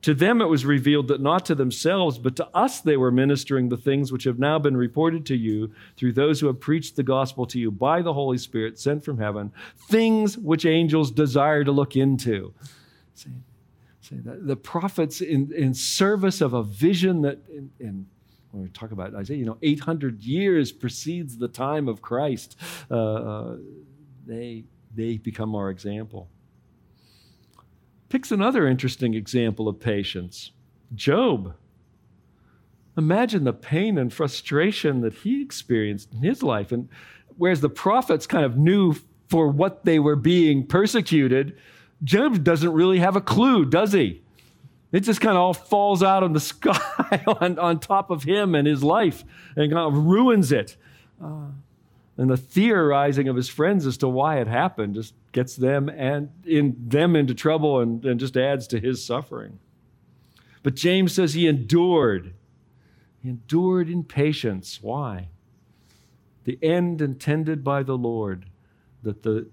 To 0.04 0.14
them 0.14 0.42
it 0.42 0.46
was 0.46 0.66
revealed 0.66 1.08
that 1.08 1.22
not 1.22 1.46
to 1.46 1.56
themselves, 1.56 2.18
but 2.18 2.36
to 2.36 2.48
us 2.54 2.82
they 2.82 2.98
were 2.98 3.12
ministering 3.12 3.70
the 3.70 3.78
things 3.78 4.12
which 4.12 4.26
have 4.26 4.40
now 4.40 4.60
been 4.60 4.78
reported 4.78 5.26
to 5.28 5.36
you 5.36 5.72
through 5.96 6.14
those 6.14 6.40
who 6.40 6.48
have 6.48 6.60
preached 6.60 6.96
the 6.96 7.04
gospel 7.04 7.46
to 7.48 7.60
you 7.60 7.72
by 7.72 8.02
the 8.02 8.14
Holy 8.14 8.38
Spirit 8.38 8.80
sent 8.80 9.04
from 9.04 9.18
heaven, 9.18 9.52
things 9.90 10.38
which 10.38 10.66
angels 10.66 11.12
desire 11.12 11.64
to 11.64 11.72
look 11.72 11.96
into. 11.96 12.54
See, 13.16 13.32
see 14.02 14.18
the, 14.24 14.56
prophets 14.56 15.22
in, 15.22 15.52
in 15.54 15.74
service 15.74 16.42
of 16.42 16.54
a 16.54 16.64
vision 16.64 17.22
that, 17.24 17.40
in, 17.50 17.72
in 17.80 18.06
when 18.52 18.64
we 18.64 18.70
talk 18.70 18.92
about 18.92 19.16
Isaiah, 19.16 19.38
you 19.38 19.46
know, 19.46 19.58
800 19.62 20.22
years 20.22 20.72
precedes 20.72 21.38
the 21.38 21.48
time 21.48 21.88
of 21.88 22.02
Christ, 22.02 22.56
uh, 22.92 22.96
uh, 22.96 23.58
they, 24.26 24.64
they 24.96 25.18
become 25.18 25.56
our 25.56 25.70
example 25.70 26.30
picks 28.10 28.32
another 28.32 28.68
interesting 28.68 29.14
example 29.14 29.68
of 29.68 29.80
patience 29.80 30.52
Job. 30.96 31.54
Imagine 32.98 33.44
the 33.44 33.54
pain 33.54 33.98
and 33.98 34.12
frustration 34.12 35.02
that 35.02 35.14
he 35.14 35.42
experienced 35.42 36.14
in 36.14 36.24
his 36.24 36.42
life. 36.42 36.72
And 36.72 36.90
whereas 37.36 37.62
the 37.62 37.70
prophets 37.70 38.26
kind 38.26 38.44
of 38.44 38.58
knew 38.58 38.96
for 39.28 39.50
what 39.50 39.86
they 39.86 40.00
were 40.00 40.16
being 40.16 40.66
persecuted, 40.66 41.58
Job 42.04 42.44
doesn't 42.44 42.72
really 42.72 43.00
have 43.00 43.16
a 43.16 43.22
clue, 43.22 43.66
does 43.66 43.92
he? 43.92 44.22
It 44.92 45.02
just 45.02 45.22
kind 45.22 45.36
of 45.36 45.42
all 45.42 45.54
falls 45.54 46.02
out 46.02 46.24
of 46.24 46.34
the 46.34 46.40
sky 46.54 47.24
on, 47.28 47.60
on 47.60 47.80
top 47.80 48.10
of 48.10 48.24
him 48.24 48.56
and 48.56 48.68
his 48.68 48.84
life 48.84 49.24
and 49.56 49.72
kind 49.72 49.96
of 49.96 50.06
ruins 50.06 50.52
it. 50.52 50.78
Uh, 51.24 51.50
and 52.18 52.30
the 52.30 52.38
theorizing 52.38 53.28
of 53.28 53.36
his 53.36 53.48
friends 53.48 53.86
as 53.86 53.98
to 53.98 54.08
why 54.08 54.40
it 54.40 54.48
happened 54.48 54.96
just 54.96 55.14
gets 55.32 55.56
them 55.56 55.88
and 55.88 56.32
in 56.46 56.76
them 56.80 57.16
into 57.16 57.36
trouble 57.36 57.80
and, 57.80 58.04
and 58.06 58.20
just 58.20 58.36
adds 58.36 58.68
to 58.68 58.80
his 58.80 59.06
suffering. 59.06 59.60
But 60.64 60.76
James 60.76 61.14
says 61.14 61.36
he 61.36 61.48
endured. 61.48 62.34
He 63.22 63.30
endured 63.30 63.90
in 63.90 64.04
patience. 64.04 64.80
Why? 64.82 65.30
The 66.46 66.58
end 66.62 67.02
intended 67.02 67.64
by 67.64 67.84
the 67.84 67.98
Lord, 67.98 68.48
that 69.04 69.22
the 69.22 69.48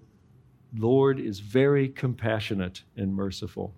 Lord 0.77 1.21
is 1.21 1.41
very 1.41 1.89
compassionate 1.89 2.83
and 2.97 3.15
merciful. 3.15 3.75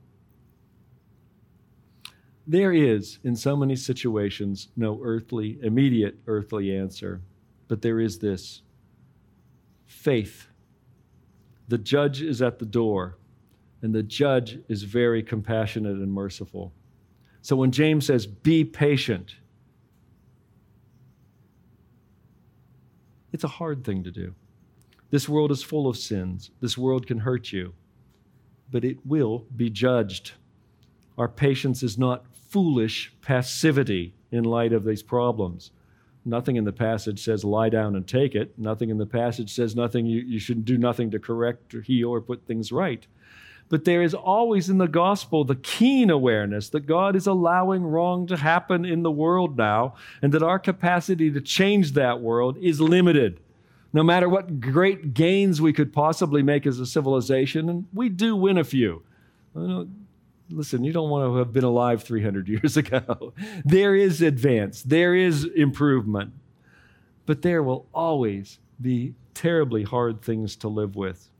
There 2.46 2.72
is, 2.72 3.18
in 3.24 3.34
so 3.34 3.56
many 3.56 3.74
situations, 3.74 4.68
no 4.76 5.00
earthly, 5.02 5.58
immediate 5.62 6.18
earthly 6.28 6.76
answer, 6.76 7.20
but 7.66 7.82
there 7.82 7.98
is 7.98 8.18
this 8.18 8.62
faith. 9.86 10.48
The 11.68 11.78
judge 11.78 12.22
is 12.22 12.42
at 12.42 12.58
the 12.58 12.66
door, 12.66 13.18
and 13.82 13.94
the 13.94 14.02
judge 14.02 14.58
is 14.68 14.82
very 14.82 15.22
compassionate 15.22 15.96
and 15.96 16.12
merciful. 16.12 16.72
So 17.42 17.56
when 17.56 17.70
James 17.70 18.06
says, 18.06 18.26
be 18.26 18.64
patient, 18.64 19.36
it's 23.32 23.44
a 23.44 23.48
hard 23.48 23.84
thing 23.84 24.02
to 24.04 24.10
do. 24.10 24.34
This 25.10 25.28
world 25.28 25.52
is 25.52 25.62
full 25.62 25.88
of 25.88 25.96
sins. 25.96 26.50
This 26.60 26.76
world 26.76 27.06
can 27.06 27.18
hurt 27.18 27.52
you, 27.52 27.72
but 28.70 28.84
it 28.84 28.98
will 29.06 29.46
be 29.54 29.70
judged. 29.70 30.32
Our 31.16 31.28
patience 31.28 31.82
is 31.82 31.96
not 31.96 32.26
foolish 32.48 33.12
passivity 33.22 34.14
in 34.32 34.44
light 34.44 34.72
of 34.72 34.84
these 34.84 35.02
problems. 35.02 35.70
Nothing 36.26 36.56
in 36.56 36.64
the 36.64 36.72
passage 36.72 37.22
says 37.22 37.44
lie 37.44 37.68
down 37.68 37.94
and 37.94 38.06
take 38.06 38.34
it. 38.34 38.58
Nothing 38.58 38.90
in 38.90 38.98
the 38.98 39.06
passage 39.06 39.54
says 39.54 39.76
nothing 39.76 40.06
you, 40.06 40.20
you 40.20 40.40
should 40.40 40.64
do 40.64 40.76
nothing 40.76 41.12
to 41.12 41.20
correct 41.20 41.72
or 41.72 41.82
heal 41.82 42.08
or 42.08 42.20
put 42.20 42.44
things 42.46 42.72
right. 42.72 43.06
But 43.68 43.84
there 43.84 44.02
is 44.02 44.12
always 44.12 44.68
in 44.68 44.78
the 44.78 44.88
gospel 44.88 45.44
the 45.44 45.54
keen 45.54 46.10
awareness 46.10 46.68
that 46.70 46.86
God 46.86 47.14
is 47.14 47.28
allowing 47.28 47.84
wrong 47.84 48.26
to 48.26 48.36
happen 48.36 48.84
in 48.84 49.04
the 49.04 49.10
world 49.10 49.56
now, 49.56 49.94
and 50.20 50.32
that 50.32 50.42
our 50.42 50.58
capacity 50.58 51.30
to 51.30 51.40
change 51.40 51.92
that 51.92 52.20
world 52.20 52.56
is 52.60 52.80
limited. 52.80 53.38
No 53.92 54.02
matter 54.02 54.28
what 54.28 54.60
great 54.60 55.14
gains 55.14 55.60
we 55.60 55.72
could 55.72 55.92
possibly 55.92 56.42
make 56.42 56.66
as 56.66 56.80
a 56.80 56.86
civilization, 56.86 57.68
and 57.68 57.86
we 57.94 58.08
do 58.08 58.34
win 58.34 58.58
a 58.58 58.64
few. 58.64 59.02
Listen, 60.50 60.84
you 60.84 60.92
don't 60.92 61.10
want 61.10 61.28
to 61.30 61.36
have 61.36 61.52
been 61.52 61.64
alive 61.64 62.02
300 62.02 62.48
years 62.48 62.76
ago. 62.76 63.32
there 63.64 63.94
is 63.94 64.22
advance, 64.22 64.82
there 64.82 65.14
is 65.14 65.44
improvement, 65.44 66.32
but 67.24 67.42
there 67.42 67.62
will 67.62 67.86
always 67.92 68.58
be 68.80 69.14
terribly 69.34 69.82
hard 69.82 70.22
things 70.22 70.56
to 70.56 70.68
live 70.68 70.96
with. 70.96 71.30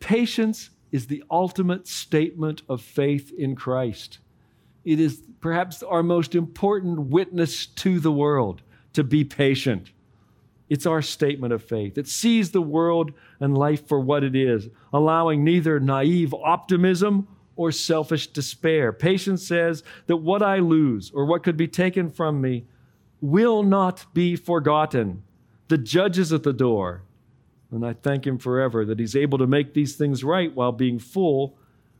Patience 0.00 0.70
is 0.90 1.06
the 1.06 1.24
ultimate 1.30 1.88
statement 1.88 2.62
of 2.68 2.82
faith 2.82 3.32
in 3.36 3.56
Christ. 3.56 4.18
It 4.84 5.00
is 5.00 5.22
perhaps 5.40 5.82
our 5.82 6.02
most 6.02 6.34
important 6.34 6.98
witness 7.00 7.66
to 7.66 8.00
the 8.00 8.12
world 8.12 8.62
to 8.92 9.04
be 9.04 9.24
patient. 9.24 9.92
It's 10.68 10.86
our 10.86 11.02
statement 11.02 11.52
of 11.52 11.62
faith. 11.62 11.98
It 11.98 12.08
sees 12.08 12.50
the 12.50 12.62
world 12.62 13.12
and 13.40 13.56
life 13.56 13.86
for 13.86 14.00
what 14.00 14.24
it 14.24 14.34
is, 14.34 14.68
allowing 14.92 15.44
neither 15.44 15.78
naive 15.78 16.34
optimism 16.34 17.28
or 17.56 17.70
selfish 17.70 18.28
despair. 18.28 18.92
Patience 18.92 19.46
says 19.46 19.82
that 20.06 20.16
what 20.16 20.42
I 20.42 20.58
lose 20.58 21.10
or 21.12 21.24
what 21.24 21.42
could 21.42 21.56
be 21.56 21.68
taken 21.68 22.10
from 22.10 22.40
me 22.40 22.66
will 23.20 23.62
not 23.62 24.06
be 24.14 24.36
forgotten. 24.36 25.22
The 25.68 25.78
judge 25.78 26.18
is 26.18 26.32
at 26.32 26.42
the 26.42 26.52
door, 26.52 27.02
and 27.70 27.86
I 27.86 27.92
thank 27.94 28.26
him 28.26 28.38
forever 28.38 28.84
that 28.84 28.98
he's 28.98 29.16
able 29.16 29.38
to 29.38 29.46
make 29.46 29.74
these 29.74 29.96
things 29.96 30.24
right 30.24 30.54
while 30.54 30.72
being 30.72 30.98
full 30.98 31.56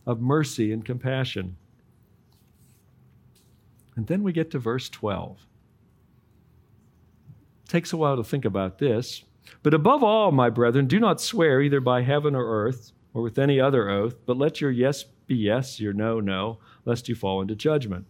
of 0.06 0.20
mercy 0.20 0.72
and 0.72 0.84
compassion. 0.84 1.56
And 3.94 4.06
then 4.06 4.22
we 4.22 4.32
get 4.32 4.50
to 4.52 4.58
verse 4.58 4.88
12. 4.88 5.46
It 7.64 7.68
takes 7.68 7.92
a 7.92 7.96
while 7.96 8.16
to 8.16 8.24
think 8.24 8.44
about 8.44 8.78
this. 8.78 9.22
But 9.62 9.74
above 9.74 10.02
all, 10.02 10.32
my 10.32 10.50
brethren, 10.50 10.86
do 10.86 10.98
not 10.98 11.20
swear 11.20 11.60
either 11.60 11.80
by 11.80 12.02
heaven 12.02 12.34
or 12.34 12.44
earth 12.44 12.92
or 13.14 13.22
with 13.22 13.38
any 13.38 13.60
other 13.60 13.90
oath, 13.90 14.16
but 14.24 14.38
let 14.38 14.60
your 14.60 14.70
yes 14.70 15.04
yes, 15.28 15.80
your 15.80 15.92
no, 15.92 16.20
no, 16.20 16.58
lest 16.84 17.08
you 17.08 17.14
fall 17.14 17.40
into 17.40 17.54
judgment. 17.54 18.06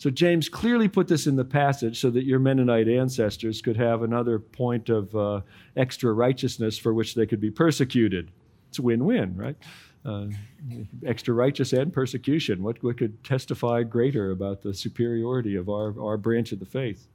So 0.00 0.08
James 0.08 0.48
clearly 0.48 0.88
put 0.88 1.08
this 1.08 1.26
in 1.26 1.36
the 1.36 1.44
passage 1.44 2.00
so 2.00 2.08
that 2.10 2.24
your 2.24 2.38
Mennonite 2.38 2.88
ancestors 2.88 3.60
could 3.60 3.76
have 3.76 4.02
another 4.02 4.38
point 4.38 4.88
of 4.88 5.14
uh, 5.14 5.42
extra 5.76 6.12
righteousness 6.14 6.78
for 6.78 6.94
which 6.94 7.14
they 7.14 7.26
could 7.26 7.40
be 7.40 7.50
persecuted. 7.50 8.30
It's 8.70 8.78
a 8.78 8.82
win 8.82 9.04
win, 9.04 9.36
right? 9.36 9.56
Uh, 10.02 10.28
extra 11.04 11.34
righteous 11.34 11.74
and 11.74 11.92
persecution. 11.92 12.62
What, 12.62 12.82
what 12.82 12.96
could 12.96 13.22
testify 13.22 13.82
greater 13.82 14.30
about 14.30 14.62
the 14.62 14.72
superiority 14.72 15.56
of 15.56 15.68
our, 15.68 15.94
our 16.00 16.16
branch 16.16 16.52
of 16.52 16.60
the 16.60 16.64
faith? 16.64 17.06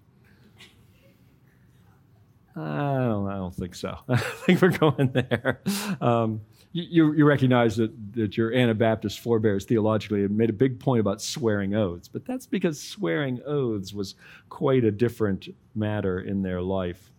I 2.56 2.60
don't, 2.60 3.28
I 3.28 3.36
don't 3.38 3.56
think 3.56 3.74
so. 3.74 3.98
I 4.10 4.18
think 4.18 4.62
we're 4.62 4.78
going 4.78 5.12
there. 5.12 5.62
Um, 6.00 6.42
you, 6.76 7.14
you 7.14 7.24
recognize 7.24 7.78
that, 7.78 7.92
that 8.16 8.36
your 8.36 8.54
Anabaptist 8.54 9.22
forebears 9.22 9.64
theologically 9.64 10.28
made 10.28 10.50
a 10.50 10.54
big 10.54 10.78
point 10.78 11.00
about 11.00 11.22
swearing 11.22 11.74
oaths, 11.74 12.10
but 12.10 12.26
that's 12.26 12.46
because 12.46 12.82
swearing 12.82 13.40
oaths 13.46 13.94
was 13.94 14.16
quite 14.50 14.84
a 14.84 14.92
different 14.92 15.48
matter 15.74 16.20
in 16.20 16.42
their 16.42 16.62
life. 16.62 17.14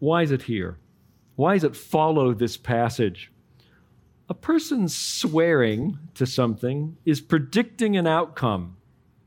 Why 0.00 0.22
is 0.22 0.32
it 0.32 0.42
here? 0.42 0.78
Why 1.36 1.54
does 1.54 1.62
it 1.62 1.76
follow 1.76 2.34
this 2.34 2.56
passage? 2.56 3.30
A 4.28 4.34
person 4.34 4.88
swearing 4.88 6.00
to 6.14 6.26
something 6.26 6.96
is 7.04 7.20
predicting 7.20 7.96
an 7.96 8.08
outcome 8.08 8.78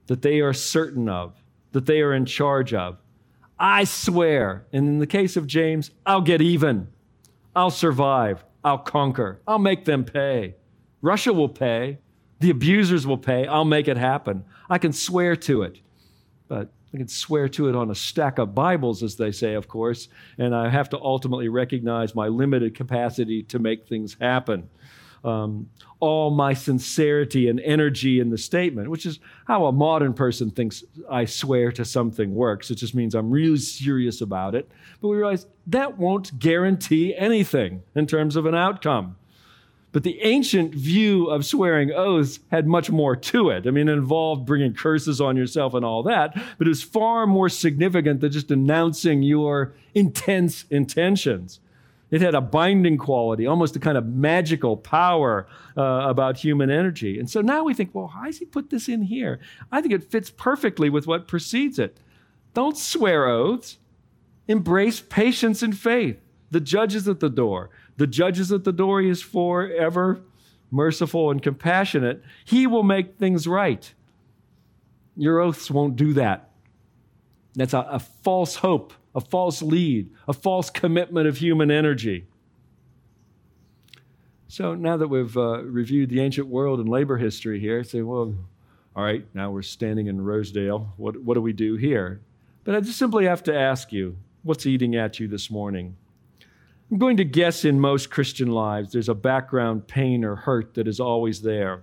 that 0.08 0.22
they 0.22 0.42
are 0.42 0.54
certain 0.54 1.08
of, 1.08 1.42
that 1.72 1.86
they 1.86 2.02
are 2.02 2.14
in 2.14 2.26
charge 2.26 2.74
of. 2.74 2.98
I 3.58 3.86
swear, 3.86 4.66
and 4.74 4.86
in 4.90 5.00
the 5.00 5.08
case 5.08 5.38
of 5.38 5.48
James, 5.48 5.92
I'll 6.06 6.20
get 6.20 6.42
even. 6.42 6.90
I'll 7.58 7.72
survive. 7.72 8.46
I'll 8.64 8.78
conquer. 8.78 9.42
I'll 9.48 9.58
make 9.58 9.84
them 9.84 10.04
pay. 10.06 10.54
Russia 11.02 11.34
will 11.34 11.50
pay. 11.50 11.98
The 12.40 12.52
abusers 12.52 13.08
will 13.08 13.18
pay. 13.18 13.48
I'll 13.48 13.66
make 13.66 13.88
it 13.88 13.98
happen. 13.98 14.46
I 14.70 14.78
can 14.78 14.94
swear 14.94 15.36
to 15.38 15.64
it. 15.64 15.80
But 16.48 16.72
I 16.94 16.98
can 16.98 17.08
swear 17.08 17.50
to 17.50 17.68
it 17.68 17.76
on 17.76 17.90
a 17.90 17.96
stack 17.96 18.38
of 18.38 18.54
Bibles, 18.54 19.02
as 19.02 19.16
they 19.16 19.32
say, 19.32 19.56
of 19.56 19.68
course, 19.68 20.08
and 20.38 20.56
I 20.56 20.70
have 20.70 20.88
to 20.90 21.02
ultimately 21.02 21.50
recognize 21.50 22.14
my 22.14 22.28
limited 22.28 22.76
capacity 22.76 23.42
to 23.44 23.58
make 23.58 23.88
things 23.88 24.16
happen. 24.22 24.70
Um, 25.24 25.70
all 26.00 26.30
my 26.30 26.54
sincerity 26.54 27.50
and 27.50 27.60
energy 27.60 28.20
in 28.20 28.30
the 28.30 28.38
statement, 28.38 28.90
which 28.90 29.06
is 29.06 29.20
how 29.46 29.66
a 29.66 29.72
modern 29.72 30.14
person 30.14 30.52
thinks 30.52 30.84
I 31.10 31.26
swear 31.26 31.72
to 31.74 31.86
something 31.86 32.36
works. 32.36 32.70
It 32.70 32.76
just 32.76 32.94
means 32.96 33.16
I'm 33.16 33.32
really 33.32 33.58
serious 33.58 34.22
about 34.22 34.56
it. 34.56 34.70
But 35.02 35.10
we 35.10 35.18
realize 35.18 35.48
that 35.68 35.98
won't 35.98 36.38
guarantee 36.40 37.16
anything 37.16 37.84
in 37.96 38.08
terms 38.08 38.36
of 38.36 38.46
an 38.46 38.56
outcome. 38.56 39.16
But 39.94 40.04
the 40.04 40.22
ancient 40.22 40.76
view 40.76 41.28
of 41.28 41.46
swearing 41.46 41.92
oaths 41.92 42.40
had 42.52 42.68
much 42.68 42.92
more 42.92 43.16
to 43.16 43.50
it. 43.50 43.66
I 43.66 43.72
mean, 43.72 43.88
it 43.88 43.94
involved 43.94 44.46
bringing 44.46 44.74
curses 44.74 45.22
on 45.22 45.38
yourself 45.38 45.74
and 45.74 45.84
all 45.84 46.04
that, 46.04 46.36
but 46.58 46.68
it 46.68 46.70
was 46.70 46.84
far 46.84 47.26
more 47.26 47.50
significant 47.50 48.22
than 48.22 48.32
just 48.32 48.52
announcing 48.52 49.24
your 49.24 49.74
intense 49.96 50.66
intentions. 50.70 51.60
It 52.10 52.22
had 52.22 52.36
a 52.36 52.42
binding 52.42 52.98
quality, 52.98 53.46
almost 53.46 53.76
a 53.76 53.80
kind 53.80 53.98
of 53.98 54.06
magical 54.06 54.78
power 54.78 55.48
uh, 55.76 55.82
about 56.08 56.38
human 56.38 56.70
energy. 56.70 57.20
And 57.20 57.30
so 57.30 57.42
now 57.42 57.64
we 57.64 57.74
think, 57.74 57.94
well, 57.94 58.08
how 58.08 58.26
does 58.26 58.38
he 58.38 58.46
put 58.46 58.70
this 58.70 58.88
in 58.88 59.02
here? 59.02 59.40
I 59.72 59.82
think 59.82 59.94
it 59.94 60.10
fits 60.10 60.30
perfectly 60.30 60.90
with 60.90 61.06
what 61.06 61.28
precedes 61.28 61.80
it. 61.80 62.00
Don't 62.54 62.78
swear 62.78 63.28
oaths, 63.28 63.78
embrace 64.48 65.02
patience 65.02 65.62
and 65.62 65.78
faith. 65.78 66.18
The 66.50 66.62
judge 66.62 66.96
is 66.96 67.08
at 67.10 67.20
the 67.20 67.30
door. 67.30 67.72
The 67.98 68.08
judge 68.08 68.40
is 68.40 68.52
at 68.54 68.64
the 68.64 68.72
door. 68.72 69.02
He 69.02 69.10
is 69.10 69.22
forever 69.22 70.22
merciful 70.72 71.32
and 71.32 71.42
compassionate. 71.42 72.22
He 72.46 72.68
will 72.68 72.84
make 72.84 73.18
things 73.18 73.48
right. 73.48 73.94
Your 75.16 75.40
oaths 75.40 75.72
won't 75.72 75.96
do 75.96 76.14
that. 76.14 76.52
That's 77.56 77.74
a, 77.74 77.80
a 77.90 78.00
false 78.00 78.58
hope 78.58 78.94
a 79.18 79.20
false 79.20 79.64
lead, 79.64 80.12
a 80.28 80.34
false 80.34 80.70
commitment 80.70 81.28
of 81.28 81.38
human 81.38 81.72
energy. 81.72 82.28
So 84.48 84.76
now 84.76 84.96
that 84.96 85.08
we've 85.08 85.36
uh, 85.36 85.64
reviewed 85.64 86.10
the 86.10 86.22
ancient 86.22 86.48
world 86.48 86.80
and 86.80 86.88
labor 86.88 87.18
history 87.18 87.60
here, 87.60 87.80
I 87.80 87.82
say, 87.82 88.04
well, 88.04 88.36
all 88.96 89.04
right, 89.04 89.26
now 89.34 89.50
we're 89.50 89.64
standing 89.64 90.06
in 90.06 90.22
Rosedale. 90.22 90.94
What, 90.98 91.18
what 91.24 91.34
do 91.34 91.42
we 91.42 91.52
do 91.52 91.76
here? 91.76 92.22
But 92.64 92.76
I 92.76 92.80
just 92.80 93.00
simply 93.00 93.26
have 93.26 93.42
to 93.44 93.58
ask 93.58 93.92
you, 93.92 94.16
what's 94.44 94.68
eating 94.68 94.96
at 94.96 95.20
you 95.20 95.28
this 95.28 95.50
morning? 95.50 95.98
I'm 96.92 97.00
going 97.00 97.18
to 97.18 97.26
guess 97.26 97.66
in 97.66 97.80
most 97.80 98.12
Christian 98.12 98.52
lives 98.52 98.92
there's 98.92 99.10
a 99.10 99.16
background 99.16 99.88
pain 99.88 100.24
or 100.24 100.36
hurt 100.36 100.76
that 100.76 100.88
is 100.88 101.00
always 101.00 101.42
there. 101.42 101.82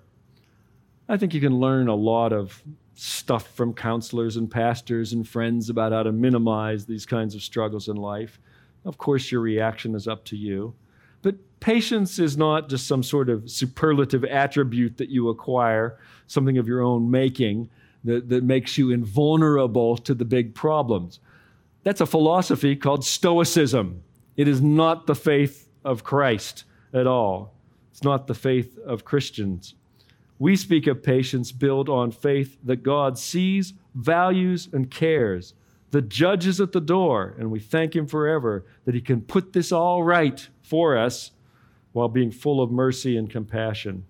I 1.09 1.17
think 1.17 1.35
you 1.35 1.41
can 1.41 1.59
learn 1.59 1.89
a 1.89 1.95
lot 1.95 2.33
of 2.33 2.63
stuff 2.95 3.49
from 3.55 3.75
counselors 3.75 4.37
and 4.37 4.51
pastors 4.51 5.13
and 5.13 5.29
friends 5.29 5.69
about 5.69 5.93
how 5.93 6.03
to 6.03 6.13
minimize 6.13 6.87
these 6.87 7.05
kinds 7.05 7.35
of 7.35 7.43
struggles 7.43 7.89
in 7.89 7.97
life. 7.97 8.39
Of 8.85 8.99
course, 8.99 9.31
your 9.31 9.41
reaction 9.41 9.95
is 9.95 10.09
up 10.09 10.25
to 10.27 10.37
you. 10.37 10.75
But 11.23 11.37
patience 11.61 12.19
is 12.19 12.37
not 12.37 12.69
just 12.69 12.87
some 12.87 13.03
sort 13.03 13.29
of 13.29 13.51
superlative 13.51 14.25
attribute 14.25 14.99
that 14.99 15.09
you 15.09 15.29
acquire, 15.29 15.99
something 16.27 16.59
of 16.59 16.69
your 16.69 16.83
own 16.83 17.11
making 17.11 17.69
that, 18.05 18.29
that 18.29 18.45
makes 18.45 18.79
you 18.79 18.91
invulnerable 18.91 19.97
to 19.99 20.15
the 20.15 20.25
big 20.25 20.55
problems. 20.55 21.21
That's 21.83 22.01
a 22.01 22.07
philosophy 22.07 22.77
called 22.77 23.05
Stoicism. 23.05 24.03
It 24.37 24.49
is 24.49 24.61
not 24.63 25.07
the 25.07 25.15
faith 25.15 25.69
of 25.85 26.05
Christ 26.05 26.65
at 26.93 27.07
all. 27.07 27.55
It's 27.91 28.03
not 28.03 28.27
the 28.27 28.35
faith 28.35 28.79
of 28.79 29.05
Christians. 29.05 29.75
We 30.45 30.57
speak 30.57 30.87
of 30.87 31.03
patience 31.03 31.53
built 31.53 31.89
on 31.89 32.11
faith 32.11 32.59
that 32.65 32.83
God 32.83 33.19
sees, 33.19 33.73
values, 33.95 34.69
and 34.71 34.91
cares. 34.91 35.55
The 35.91 36.03
judge 36.03 36.47
is 36.47 36.61
at 36.61 36.73
the 36.73 36.83
door, 36.83 37.35
and 37.39 37.51
we 37.51 37.59
thank 37.59 37.97
Him 37.97 38.07
forever 38.07 38.67
that 38.85 38.95
He 38.95 39.01
can 39.01 39.23
put 39.23 39.55
this 39.55 39.73
all 39.73 40.03
right 40.03 40.47
for 40.61 40.99
us 40.99 41.31
while 41.93 42.09
being 42.09 42.31
full 42.31 42.61
of 42.61 42.71
mercy 42.71 43.17
and 43.17 43.31
compassion. 43.31 44.05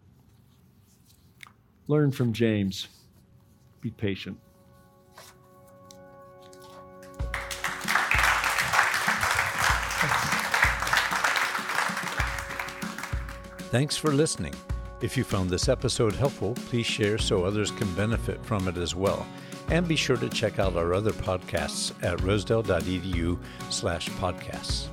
Learn 1.87 2.11
from 2.11 2.33
James. 2.33 2.89
Be 3.81 3.93
patient. 3.93 4.37
Thanks 13.71 13.97
for 13.97 14.11
listening. 14.11 14.55
If 15.05 15.19
you 15.19 15.23
found 15.23 15.51
this 15.51 15.69
episode 15.69 16.15
helpful, 16.15 16.55
please 16.55 16.87
share 16.87 17.19
so 17.19 17.45
others 17.45 17.71
can 17.71 17.93
benefit 17.95 18.43
from 18.43 18.69
it 18.69 18.79
as 18.79 18.95
well. 18.95 19.27
And 19.69 19.87
be 19.87 19.97
sure 19.97 20.17
to 20.17 20.31
check 20.31 20.59
out 20.59 20.77
our 20.77 20.95
other 20.95 21.13
podcasts 21.13 21.93
at 22.03 22.23
rosedale.edu 22.23 23.39
slash 23.69 24.09
podcasts. 24.09 24.89